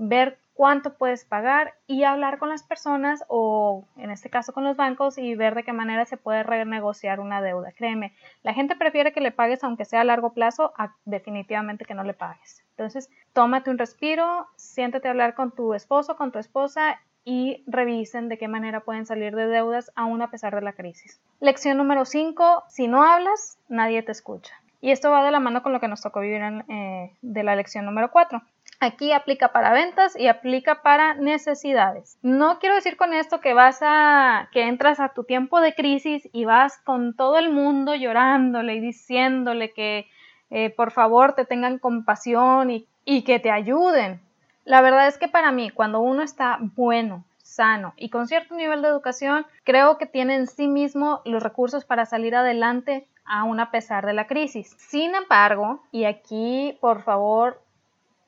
ver 0.00 0.38
cuánto 0.60 0.92
puedes 0.92 1.24
pagar 1.24 1.72
y 1.86 2.04
hablar 2.04 2.36
con 2.36 2.50
las 2.50 2.62
personas 2.62 3.24
o 3.28 3.86
en 3.96 4.10
este 4.10 4.28
caso 4.28 4.52
con 4.52 4.62
los 4.62 4.76
bancos 4.76 5.16
y 5.16 5.34
ver 5.34 5.54
de 5.54 5.62
qué 5.62 5.72
manera 5.72 6.04
se 6.04 6.18
puede 6.18 6.42
renegociar 6.42 7.18
una 7.18 7.40
deuda. 7.40 7.72
Créeme, 7.72 8.12
la 8.42 8.52
gente 8.52 8.76
prefiere 8.76 9.14
que 9.14 9.22
le 9.22 9.32
pagues 9.32 9.64
aunque 9.64 9.86
sea 9.86 10.02
a 10.02 10.04
largo 10.04 10.34
plazo 10.34 10.74
a 10.76 10.94
definitivamente 11.06 11.86
que 11.86 11.94
no 11.94 12.04
le 12.04 12.12
pagues. 12.12 12.62
Entonces, 12.72 13.08
tómate 13.32 13.70
un 13.70 13.78
respiro, 13.78 14.48
siéntate 14.56 15.08
a 15.08 15.12
hablar 15.12 15.34
con 15.34 15.50
tu 15.50 15.72
esposo, 15.72 16.16
con 16.16 16.30
tu 16.30 16.38
esposa 16.38 17.00
y 17.24 17.64
revisen 17.66 18.28
de 18.28 18.36
qué 18.36 18.46
manera 18.46 18.80
pueden 18.80 19.06
salir 19.06 19.34
de 19.34 19.46
deudas 19.46 19.90
aún 19.96 20.20
a 20.20 20.30
pesar 20.30 20.54
de 20.54 20.60
la 20.60 20.74
crisis. 20.74 21.22
Lección 21.40 21.78
número 21.78 22.04
5, 22.04 22.64
si 22.68 22.86
no 22.86 23.02
hablas, 23.02 23.56
nadie 23.70 24.02
te 24.02 24.12
escucha. 24.12 24.52
Y 24.82 24.90
esto 24.90 25.10
va 25.10 25.24
de 25.24 25.30
la 25.30 25.40
mano 25.40 25.62
con 25.62 25.72
lo 25.72 25.80
que 25.80 25.88
nos 25.88 26.00
tocó 26.00 26.20
vivir 26.20 26.40
en, 26.40 26.70
eh, 26.70 27.16
de 27.20 27.42
la 27.42 27.56
lección 27.56 27.84
número 27.84 28.10
4. 28.10 28.42
Aquí 28.82 29.12
aplica 29.12 29.52
para 29.52 29.72
ventas 29.72 30.18
y 30.18 30.28
aplica 30.28 30.80
para 30.80 31.12
necesidades. 31.12 32.18
No 32.22 32.58
quiero 32.58 32.74
decir 32.74 32.96
con 32.96 33.12
esto 33.12 33.40
que 33.40 33.52
vas 33.52 33.80
a 33.82 34.48
que 34.52 34.62
entras 34.68 35.00
a 35.00 35.10
tu 35.10 35.24
tiempo 35.24 35.60
de 35.60 35.74
crisis 35.74 36.26
y 36.32 36.46
vas 36.46 36.78
con 36.78 37.14
todo 37.14 37.38
el 37.38 37.50
mundo 37.52 37.94
llorándole 37.94 38.76
y 38.76 38.80
diciéndole 38.80 39.72
que 39.72 40.08
eh, 40.48 40.70
por 40.70 40.92
favor 40.92 41.34
te 41.34 41.44
tengan 41.44 41.78
compasión 41.78 42.70
y, 42.70 42.86
y 43.04 43.22
que 43.22 43.38
te 43.38 43.50
ayuden. 43.50 44.22
La 44.64 44.80
verdad 44.80 45.08
es 45.08 45.18
que 45.18 45.28
para 45.28 45.52
mí, 45.52 45.68
cuando 45.68 46.00
uno 46.00 46.22
está 46.22 46.58
bueno, 46.60 47.24
sano 47.42 47.92
y 47.96 48.08
con 48.08 48.28
cierto 48.28 48.54
nivel 48.54 48.80
de 48.80 48.88
educación, 48.88 49.44
creo 49.64 49.98
que 49.98 50.06
tiene 50.06 50.36
en 50.36 50.46
sí 50.46 50.68
mismo 50.68 51.20
los 51.26 51.42
recursos 51.42 51.84
para 51.84 52.06
salir 52.06 52.34
adelante 52.34 53.06
aún 53.24 53.60
a 53.60 53.70
pesar 53.70 54.06
de 54.06 54.14
la 54.14 54.26
crisis. 54.26 54.74
Sin 54.78 55.14
embargo, 55.14 55.82
y 55.92 56.04
aquí 56.04 56.78
por 56.80 57.02
favor 57.02 57.60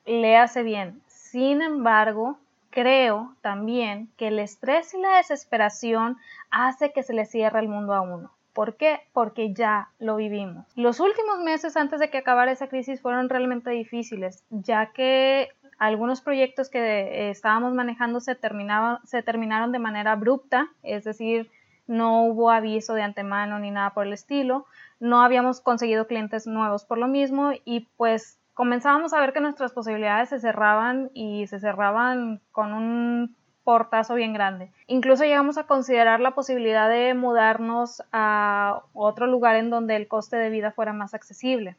léase 0.05 0.63
bien. 0.63 1.01
Sin 1.07 1.61
embargo, 1.61 2.37
creo 2.69 3.35
también 3.41 4.09
que 4.17 4.27
el 4.29 4.39
estrés 4.39 4.93
y 4.93 4.99
la 4.99 5.17
desesperación 5.17 6.17
hace 6.51 6.91
que 6.91 7.03
se 7.03 7.13
le 7.13 7.25
cierre 7.25 7.59
el 7.59 7.67
mundo 7.67 7.93
a 7.93 8.01
uno. 8.01 8.31
¿Por 8.53 8.75
qué? 8.75 8.99
Porque 9.13 9.53
ya 9.53 9.89
lo 9.99 10.15
vivimos. 10.15 10.65
Los 10.75 10.99
últimos 10.99 11.39
meses 11.39 11.75
antes 11.75 11.99
de 11.99 12.09
que 12.09 12.19
acabara 12.19 12.51
esa 12.51 12.67
crisis 12.67 13.01
fueron 13.01 13.29
realmente 13.29 13.71
difíciles, 13.71 14.43
ya 14.51 14.91
que 14.91 15.49
algunos 15.79 16.21
proyectos 16.21 16.69
que 16.69 16.79
eh, 16.79 17.29
estábamos 17.31 17.73
manejando 17.73 18.19
se, 18.19 18.37
se 19.05 19.23
terminaron 19.23 19.71
de 19.71 19.79
manera 19.79 20.11
abrupta, 20.11 20.67
es 20.83 21.03
decir, 21.03 21.49
no 21.87 22.25
hubo 22.25 22.51
aviso 22.51 22.93
de 22.93 23.01
antemano 23.01 23.59
ni 23.59 23.71
nada 23.71 23.89
por 23.89 24.05
el 24.05 24.13
estilo, 24.13 24.65
no 24.99 25.21
habíamos 25.21 25.59
conseguido 25.59 26.07
clientes 26.07 26.47
nuevos 26.47 26.85
por 26.85 26.97
lo 26.97 27.07
mismo 27.07 27.51
y 27.65 27.87
pues 27.97 28.37
comenzábamos 28.53 29.13
a 29.13 29.19
ver 29.19 29.33
que 29.33 29.39
nuestras 29.39 29.71
posibilidades 29.71 30.29
se 30.29 30.39
cerraban 30.39 31.09
y 31.13 31.47
se 31.47 31.59
cerraban 31.59 32.41
con 32.51 32.73
un 32.73 33.35
portazo 33.63 34.15
bien 34.15 34.33
grande. 34.33 34.71
Incluso 34.87 35.23
llegamos 35.23 35.57
a 35.57 35.65
considerar 35.65 36.19
la 36.19 36.31
posibilidad 36.31 36.89
de 36.89 37.13
mudarnos 37.13 38.03
a 38.11 38.81
otro 38.93 39.27
lugar 39.27 39.55
en 39.55 39.69
donde 39.69 39.95
el 39.95 40.07
coste 40.07 40.37
de 40.37 40.49
vida 40.49 40.71
fuera 40.71 40.93
más 40.93 41.13
accesible. 41.13 41.75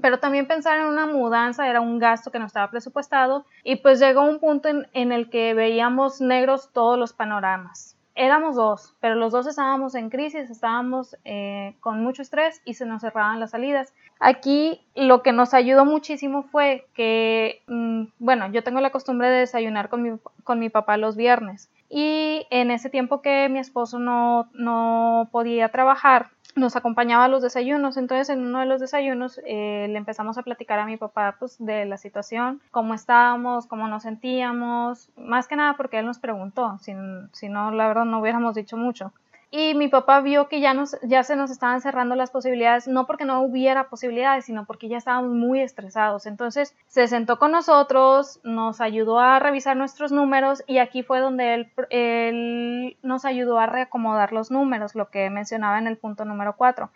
Pero 0.00 0.20
también 0.20 0.46
pensar 0.46 0.78
en 0.78 0.86
una 0.86 1.06
mudanza 1.06 1.68
era 1.68 1.80
un 1.80 1.98
gasto 1.98 2.30
que 2.30 2.38
no 2.38 2.46
estaba 2.46 2.70
presupuestado 2.70 3.44
y 3.62 3.76
pues 3.76 4.00
llegó 4.00 4.22
un 4.22 4.38
punto 4.38 4.68
en, 4.68 5.12
el 5.12 5.28
que 5.28 5.52
veíamos 5.52 6.20
negros 6.20 6.70
todos 6.72 6.98
los 6.98 7.12
panoramas 7.12 7.96
éramos 8.14 8.56
dos, 8.56 8.94
pero 9.00 9.14
los 9.14 9.32
dos 9.32 9.46
estábamos 9.46 9.94
en 9.94 10.10
crisis, 10.10 10.50
estábamos 10.50 11.16
eh, 11.24 11.74
con 11.80 12.02
mucho 12.02 12.22
estrés 12.22 12.60
y 12.64 12.74
se 12.74 12.86
nos 12.86 13.02
cerraban 13.02 13.40
las 13.40 13.52
salidas. 13.52 13.92
Aquí 14.20 14.80
lo 14.94 15.22
que 15.22 15.32
nos 15.32 15.54
ayudó 15.54 15.84
muchísimo 15.84 16.42
fue 16.44 16.86
que, 16.94 17.62
mm, 17.66 18.04
bueno, 18.18 18.50
yo 18.52 18.62
tengo 18.62 18.80
la 18.80 18.90
costumbre 18.90 19.28
de 19.28 19.40
desayunar 19.40 19.88
con 19.88 20.02
mi, 20.02 20.18
con 20.44 20.58
mi 20.58 20.68
papá 20.68 20.96
los 20.96 21.16
viernes 21.16 21.70
y 21.88 22.46
en 22.50 22.70
ese 22.70 22.88
tiempo 22.88 23.20
que 23.20 23.48
mi 23.50 23.58
esposo 23.58 23.98
no, 23.98 24.48
no 24.54 25.28
podía 25.30 25.68
trabajar, 25.70 26.30
nos 26.54 26.76
acompañaba 26.76 27.24
a 27.24 27.28
los 27.28 27.42
desayunos, 27.42 27.96
entonces 27.96 28.28
en 28.28 28.40
uno 28.40 28.60
de 28.60 28.66
los 28.66 28.80
desayunos 28.80 29.40
eh, 29.46 29.86
le 29.88 29.96
empezamos 29.96 30.38
a 30.38 30.42
platicar 30.42 30.78
a 30.78 30.86
mi 30.86 30.96
papá 30.96 31.36
pues 31.38 31.56
de 31.58 31.86
la 31.86 31.96
situación, 31.96 32.60
cómo 32.70 32.94
estábamos, 32.94 33.66
cómo 33.66 33.88
nos 33.88 34.02
sentíamos, 34.02 35.08
más 35.16 35.48
que 35.48 35.56
nada 35.56 35.74
porque 35.76 35.98
él 35.98 36.06
nos 36.06 36.18
preguntó, 36.18 36.78
si, 36.80 36.92
si 37.32 37.48
no 37.48 37.70
la 37.70 37.88
verdad 37.88 38.04
no 38.04 38.20
hubiéramos 38.20 38.54
dicho 38.54 38.76
mucho 38.76 39.12
y 39.54 39.74
mi 39.74 39.88
papá 39.88 40.22
vio 40.22 40.48
que 40.48 40.60
ya, 40.60 40.72
nos, 40.72 40.96
ya 41.02 41.22
se 41.24 41.36
nos 41.36 41.50
estaban 41.50 41.82
cerrando 41.82 42.14
las 42.14 42.30
posibilidades, 42.30 42.88
no 42.88 43.06
porque 43.06 43.26
no 43.26 43.42
hubiera 43.42 43.90
posibilidades, 43.90 44.46
sino 44.46 44.64
porque 44.64 44.88
ya 44.88 44.96
estábamos 44.96 45.32
muy 45.32 45.60
estresados. 45.60 46.24
Entonces 46.24 46.74
se 46.88 47.06
sentó 47.06 47.38
con 47.38 47.52
nosotros, 47.52 48.40
nos 48.44 48.80
ayudó 48.80 49.20
a 49.20 49.38
revisar 49.40 49.76
nuestros 49.76 50.10
números 50.10 50.64
y 50.66 50.78
aquí 50.78 51.02
fue 51.02 51.20
donde 51.20 51.52
él, 51.52 51.72
él 51.90 52.96
nos 53.02 53.26
ayudó 53.26 53.58
a 53.58 53.66
reacomodar 53.66 54.32
los 54.32 54.50
números, 54.50 54.94
lo 54.94 55.10
que 55.10 55.28
mencionaba 55.28 55.78
en 55.78 55.86
el 55.86 55.98
punto 55.98 56.24
número 56.24 56.56
4. 56.56 56.90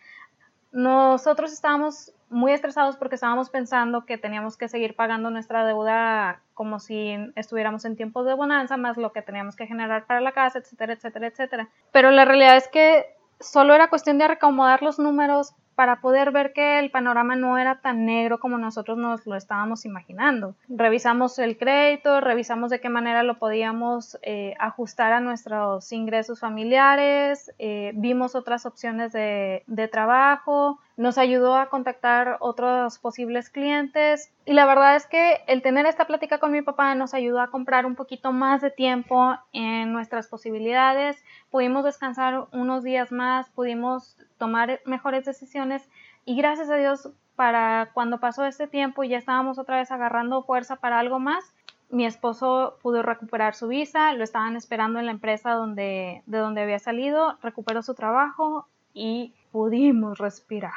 Nosotros 0.73 1.53
estábamos 1.53 2.13
muy 2.29 2.53
estresados 2.53 2.97
porque 2.97 3.15
estábamos 3.15 3.51
pensando 3.51 4.05
que 4.05 4.19
teníamos 4.19 4.57
que 4.57 4.69
seguir 4.69 4.97
pagando 4.97 5.31
nuestra 5.31 5.65
deuda 5.65 6.41
como 6.55 6.81
si 6.81 7.17
estuviéramos 7.37 7.85
en 7.85 7.97
tiempos 7.97 8.27
de 8.27 8.35
bonanza, 8.35 8.77
más 8.77 8.97
lo 8.97 9.13
que 9.13 9.23
teníamos 9.23 9.57
que 9.57 9.67
generar 9.67 10.07
para 10.07 10.21
la 10.21 10.33
casa, 10.33 10.59
etcétera, 10.59 10.95
etcétera, 10.95 11.29
etcétera. 11.29 11.69
Pero 11.93 12.11
la 12.11 12.25
realidad 12.25 12.57
es 12.57 12.69
que 12.69 13.07
solo 13.39 13.75
era 13.75 13.89
cuestión 13.89 14.19
de 14.19 14.25
acomodar 14.25 14.83
los 14.83 14.99
números 14.99 15.55
para 15.77 16.01
poder 16.01 16.33
ver 16.33 16.55
que 16.55 16.79
el 16.79 16.91
panorama 16.91 17.37
no 17.37 17.59
era 17.59 17.81
tan 17.83 18.07
negro 18.07 18.41
como 18.41 18.57
nosotros 18.57 18.97
nos 18.97 19.27
lo 19.27 19.37
estábamos 19.37 19.85
imaginando. 19.85 20.55
Revisamos 20.69 21.39
el 21.39 21.59
crédito, 21.59 22.21
revisamos 22.21 22.71
de 22.71 22.81
qué 22.81 22.89
manera 22.89 23.23
lo 23.23 23.39
podíamos 23.39 24.19
eh, 24.23 24.55
ajustar 24.59 25.13
a 25.13 25.21
nuestros 25.21 25.93
ingresos 25.93 26.41
familiares, 26.41 27.53
eh, 27.59 27.93
vimos 27.95 28.35
otras 28.35 28.65
opciones 28.65 29.13
de, 29.13 29.63
de 29.67 29.87
trabajo, 29.87 30.81
nos 30.97 31.19
ayudó 31.19 31.57
a 31.57 31.69
contactar 31.69 32.39
otros 32.41 32.99
posibles 32.99 33.51
clientes. 33.51 34.33
Y 34.47 34.55
la 34.55 34.65
verdad 34.65 34.97
es 34.97 35.07
que 35.07 35.43
el 35.47 35.63
tener 35.63 35.85
esta 35.87 36.07
plática 36.07 36.39
con 36.39 36.53
mi 36.53 36.63
papá 36.63 36.95
nos 36.95 37.13
ayudó 37.13 37.41
a 37.41 37.51
comprar 37.51 37.85
un 37.85 37.97
poquito 37.97 38.33
más 38.33 38.63
de 38.63 38.71
tiempo 38.71 39.37
en 39.53 39.93
nuestras 39.93 40.29
posibilidades, 40.29 41.23
pudimos 41.51 41.85
descansar 41.85 42.47
unos 42.53 42.83
días 42.83 43.13
más, 43.13 43.51
pudimos 43.51 44.17
tomar 44.39 44.81
mejores 44.87 45.25
decisiones. 45.25 45.89
Y 46.25 46.37
gracias 46.37 46.71
a 46.71 46.77
Dios 46.77 47.11
para 47.37 47.91
cuando 47.93 48.19
pasó 48.19 48.47
este 48.47 48.67
tiempo 48.67 49.05
y 49.05 49.11
ya 49.11 49.19
estábamos 49.19 49.59
otra 49.59 49.77
vez 49.77 49.91
agarrando 49.91 50.43
fuerza 50.43 50.77
para 50.77 50.99
algo 50.99 51.19
más, 51.19 51.53
mi 51.91 52.05
esposo 52.05 52.79
pudo 52.83 53.03
recuperar 53.03 53.55
su 53.55 53.69
visa, 53.69 54.13
lo 54.15 54.25
estaban 54.25 54.57
esperando 54.57 54.99
en 54.99 55.07
la 55.07 55.13
empresa 55.13 55.53
donde, 55.53 56.23
de 56.27 56.39
donde 56.39 56.63
había 56.63 56.79
salido, 56.79 57.39
recuperó 57.43 57.83
su 57.83 57.95
trabajo 57.95 58.67
y 58.93 59.35
pudimos 59.57 60.19
respirar. 60.19 60.75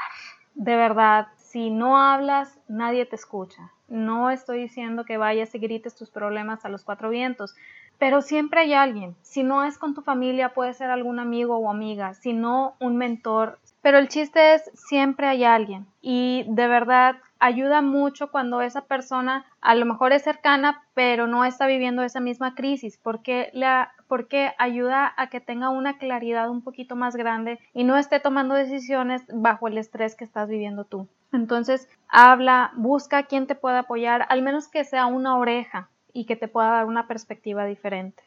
De 0.56 0.78
verdad, 0.78 1.28
si 1.36 1.70
no 1.70 1.98
hablas, 1.98 2.62
nadie 2.70 3.06
te 3.06 3.18
escucha. 3.18 3.74
No 3.90 4.30
estoy 4.30 4.62
diciendo 4.62 5.04
que 5.04 5.18
vayas 5.18 5.54
y 5.54 5.60
grites 5.60 5.98
tus 5.98 6.10
problemas 6.10 6.64
a 6.64 6.70
los 6.70 6.86
cuatro 6.86 7.10
vientos, 7.10 7.58
pero 7.98 8.22
siempre 8.22 8.62
hay 8.62 8.74
alguien. 8.74 9.18
Si 9.22 9.44
no 9.44 9.66
es 9.66 9.78
con 9.78 9.94
tu 9.94 10.02
familia, 10.02 10.54
puede 10.54 10.74
ser 10.74 10.92
algún 10.92 11.20
amigo 11.20 11.58
o 11.58 11.70
amiga, 11.70 12.14
si 12.14 12.32
no 12.32 12.78
un 12.80 12.96
mentor. 12.96 13.60
Pero 13.82 13.98
el 13.98 14.10
chiste 14.10 14.56
es, 14.56 14.70
siempre 14.74 15.28
hay 15.28 15.44
alguien. 15.44 15.88
Y 16.02 16.46
de 16.48 16.68
verdad, 16.68 17.16
ayuda 17.40 17.82
mucho 17.82 18.30
cuando 18.32 18.62
esa 18.62 18.82
persona 18.82 19.46
a 19.62 19.76
lo 19.76 19.86
mejor 19.86 20.12
es 20.12 20.24
cercana, 20.24 20.84
pero 20.94 21.28
no 21.28 21.46
está 21.46 21.66
viviendo 21.66 22.04
esa 22.04 22.20
misma 22.20 22.56
crisis, 22.56 23.00
porque, 23.02 23.50
la, 23.54 23.94
porque 24.08 24.54
ayuda 24.58 25.14
a 25.16 25.28
que 25.28 25.40
tenga 25.40 25.70
una 25.70 25.98
claridad 25.98 26.50
un 26.50 26.62
poquito 26.62 26.96
más 26.96 27.16
grande 27.16 27.60
y 27.74 27.86
no 27.86 27.98
esté 27.98 28.20
tomando 28.20 28.56
decisiones 28.56 29.24
bajo 29.34 29.68
el 29.68 29.78
estrés 29.78 30.16
que 30.16 30.26
estás 30.26 30.50
viviendo 30.50 30.84
tú. 30.84 31.08
Entonces, 31.32 31.88
habla, 32.08 32.72
busca 32.76 33.20
a 33.20 33.24
quien 33.24 33.48
te 33.48 33.56
pueda 33.56 33.80
apoyar, 33.80 34.26
al 34.30 34.42
menos 34.42 34.68
que 34.68 34.84
sea 34.84 35.06
una 35.06 35.38
oreja 35.38 35.90
y 36.12 36.26
que 36.26 36.36
te 36.36 36.48
pueda 36.48 36.70
dar 36.72 36.86
una 36.86 37.08
perspectiva 37.08 37.66
diferente. 37.66 38.24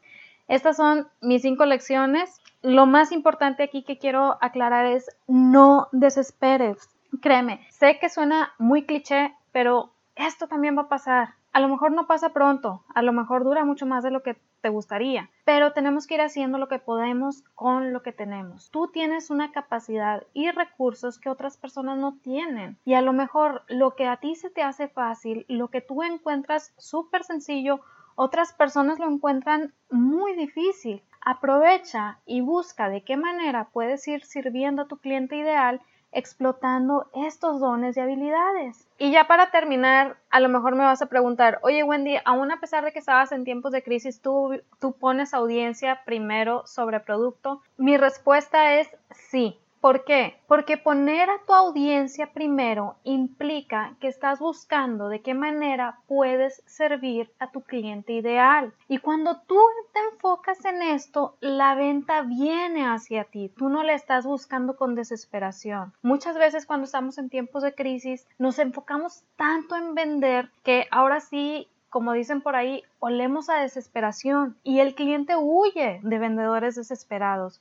Estas 0.53 0.77
son 0.77 1.09
mis 1.23 1.41
cinco 1.41 1.65
lecciones. 1.65 2.43
Lo 2.61 2.85
más 2.85 3.11
importante 3.11 3.63
aquí 3.63 3.85
que 3.85 3.97
quiero 3.97 4.37
aclarar 4.43 4.85
es 4.85 5.09
no 5.27 5.89
desesperes. 5.93 6.91
Créeme, 7.23 7.67
sé 7.71 7.99
que 7.99 8.11
suena 8.11 8.53
muy 8.59 8.85
cliché, 8.85 9.35
pero 9.51 9.95
esto 10.15 10.49
también 10.49 10.77
va 10.77 10.83
a 10.83 10.89
pasar. 10.91 11.31
A 11.55 11.61
lo 11.61 11.69
mejor 11.69 11.93
no 11.93 12.07
pasa 12.07 12.35
pronto, 12.35 12.85
a 12.95 13.01
lo 13.01 13.15
mejor 13.15 13.45
dura 13.45 13.65
mucho 13.65 13.87
más 13.87 14.05
de 14.05 14.11
lo 14.11 14.23
que 14.23 14.37
te 14.61 14.69
gustaría, 14.69 15.31
pero 15.47 15.73
tenemos 15.73 16.07
que 16.07 16.17
ir 16.17 16.21
haciendo 16.21 16.59
lo 16.59 16.69
que 16.69 16.79
podemos 16.79 17.45
con 17.55 17.95
lo 17.95 18.03
que 18.03 18.13
tenemos. 18.13 18.71
Tú 18.71 18.89
tienes 18.89 19.31
una 19.31 19.53
capacidad 19.53 20.25
y 20.35 20.51
recursos 20.51 21.19
que 21.19 21.31
otras 21.31 21.57
personas 21.57 21.97
no 21.97 22.19
tienen 22.23 22.77
y 22.85 22.93
a 22.93 23.01
lo 23.01 23.15
mejor 23.15 23.63
lo 23.69 23.97
que 23.97 24.07
a 24.07 24.19
ti 24.19 24.35
se 24.35 24.51
te 24.51 24.63
hace 24.63 24.89
fácil, 24.89 25.47
lo 25.49 25.69
que 25.69 25.81
tú 25.81 26.03
encuentras 26.03 26.75
súper 26.77 27.25
sencillo, 27.25 27.81
otras 28.15 28.53
personas 28.53 28.99
lo 28.99 29.11
encuentran 29.11 29.73
muy 29.91 30.35
difícil. 30.35 31.03
Aprovecha 31.21 32.19
y 32.27 32.41
busca 32.41 32.89
de 32.89 33.05
qué 33.05 33.17
manera 33.17 33.69
puedes 33.73 34.07
ir 34.09 34.25
sirviendo 34.25 34.83
a 34.83 34.89
tu 34.89 34.97
cliente 34.99 35.37
ideal 35.37 35.81
explotando 36.13 37.09
estos 37.15 37.59
dones 37.59 37.97
y 37.97 38.01
habilidades. 38.01 38.87
Y 38.99 39.11
ya 39.11 39.27
para 39.27 39.51
terminar, 39.51 40.19
a 40.31 40.41
lo 40.41 40.49
mejor 40.49 40.77
me 40.77 40.85
vas 40.85 41.03
a 41.03 41.07
preguntar, 41.07 41.59
oye 41.63 41.83
Wendy, 41.83 42.17
aún 42.25 42.53
a 42.53 42.61
pesar 42.61 42.85
de 42.85 42.93
que 42.93 42.99
estabas 42.99 43.33
en 43.33 43.45
tiempos 43.45 43.73
de 43.73 43.83
crisis, 43.83 44.21
¿tú, 44.21 44.61
tú 44.79 44.93
pones 44.93 45.35
audiencia 45.35 46.03
primero 46.05 46.67
sobre 46.67 47.01
producto? 47.01 47.63
Mi 47.79 47.97
respuesta 47.97 48.79
es 48.79 48.89
sí. 49.11 49.59
¿Por 49.83 50.05
qué? 50.05 50.39
Porque 50.47 50.77
poner 50.77 51.29
a 51.29 51.41
tu 51.45 51.53
audiencia 51.53 52.33
primero 52.33 52.95
implica 53.03 53.97
que 53.99 54.07
estás 54.07 54.39
buscando 54.39 55.09
de 55.09 55.23
qué 55.23 55.35
manera 55.35 55.99
puedes 56.07 56.63
servir 56.67 57.33
a 57.41 57.51
tu 57.51 57.63
cliente 57.63 58.13
ideal. 58.13 58.73
Y 58.87 58.99
cuando 58.99 59.41
tú 59.41 59.59
te 59.93 59.99
enfocas 60.13 60.65
en 60.67 60.83
esto, 60.83 61.37
la 61.41 61.75
venta 61.75 62.23
viene 62.23 62.87
hacia 62.87 63.25
ti. 63.25 63.49
Tú 63.49 63.71
no 63.71 63.83
la 63.83 63.95
estás 63.95 64.25
buscando 64.25 64.77
con 64.77 64.95
desesperación. 64.95 65.93
Muchas 66.01 66.39
veces 66.39 66.65
cuando 66.65 66.85
estamos 66.85 67.19
en 67.19 67.29
tiempos 67.29 67.65
de 67.65 67.75
crisis, 67.75 68.29
nos 68.39 68.61
enfocamos 68.61 69.25
tanto 69.35 69.75
en 69.75 69.97
vender 69.97 70.53
que 70.63 70.87
ahora 70.93 71.19
sí 71.19 71.72
como 71.93 72.15
dicen 72.15 72.41
por 72.41 72.57
ahí, 72.57 72.85
olemos 73.01 73.51
a 73.51 73.61
desesperación 73.61 74.57
y 74.65 74.81
el 74.81 74.95
cliente 74.95 75.37
huye 75.37 76.01
de 76.03 76.19
vendedores 76.19 76.75
desesperados, 76.75 77.61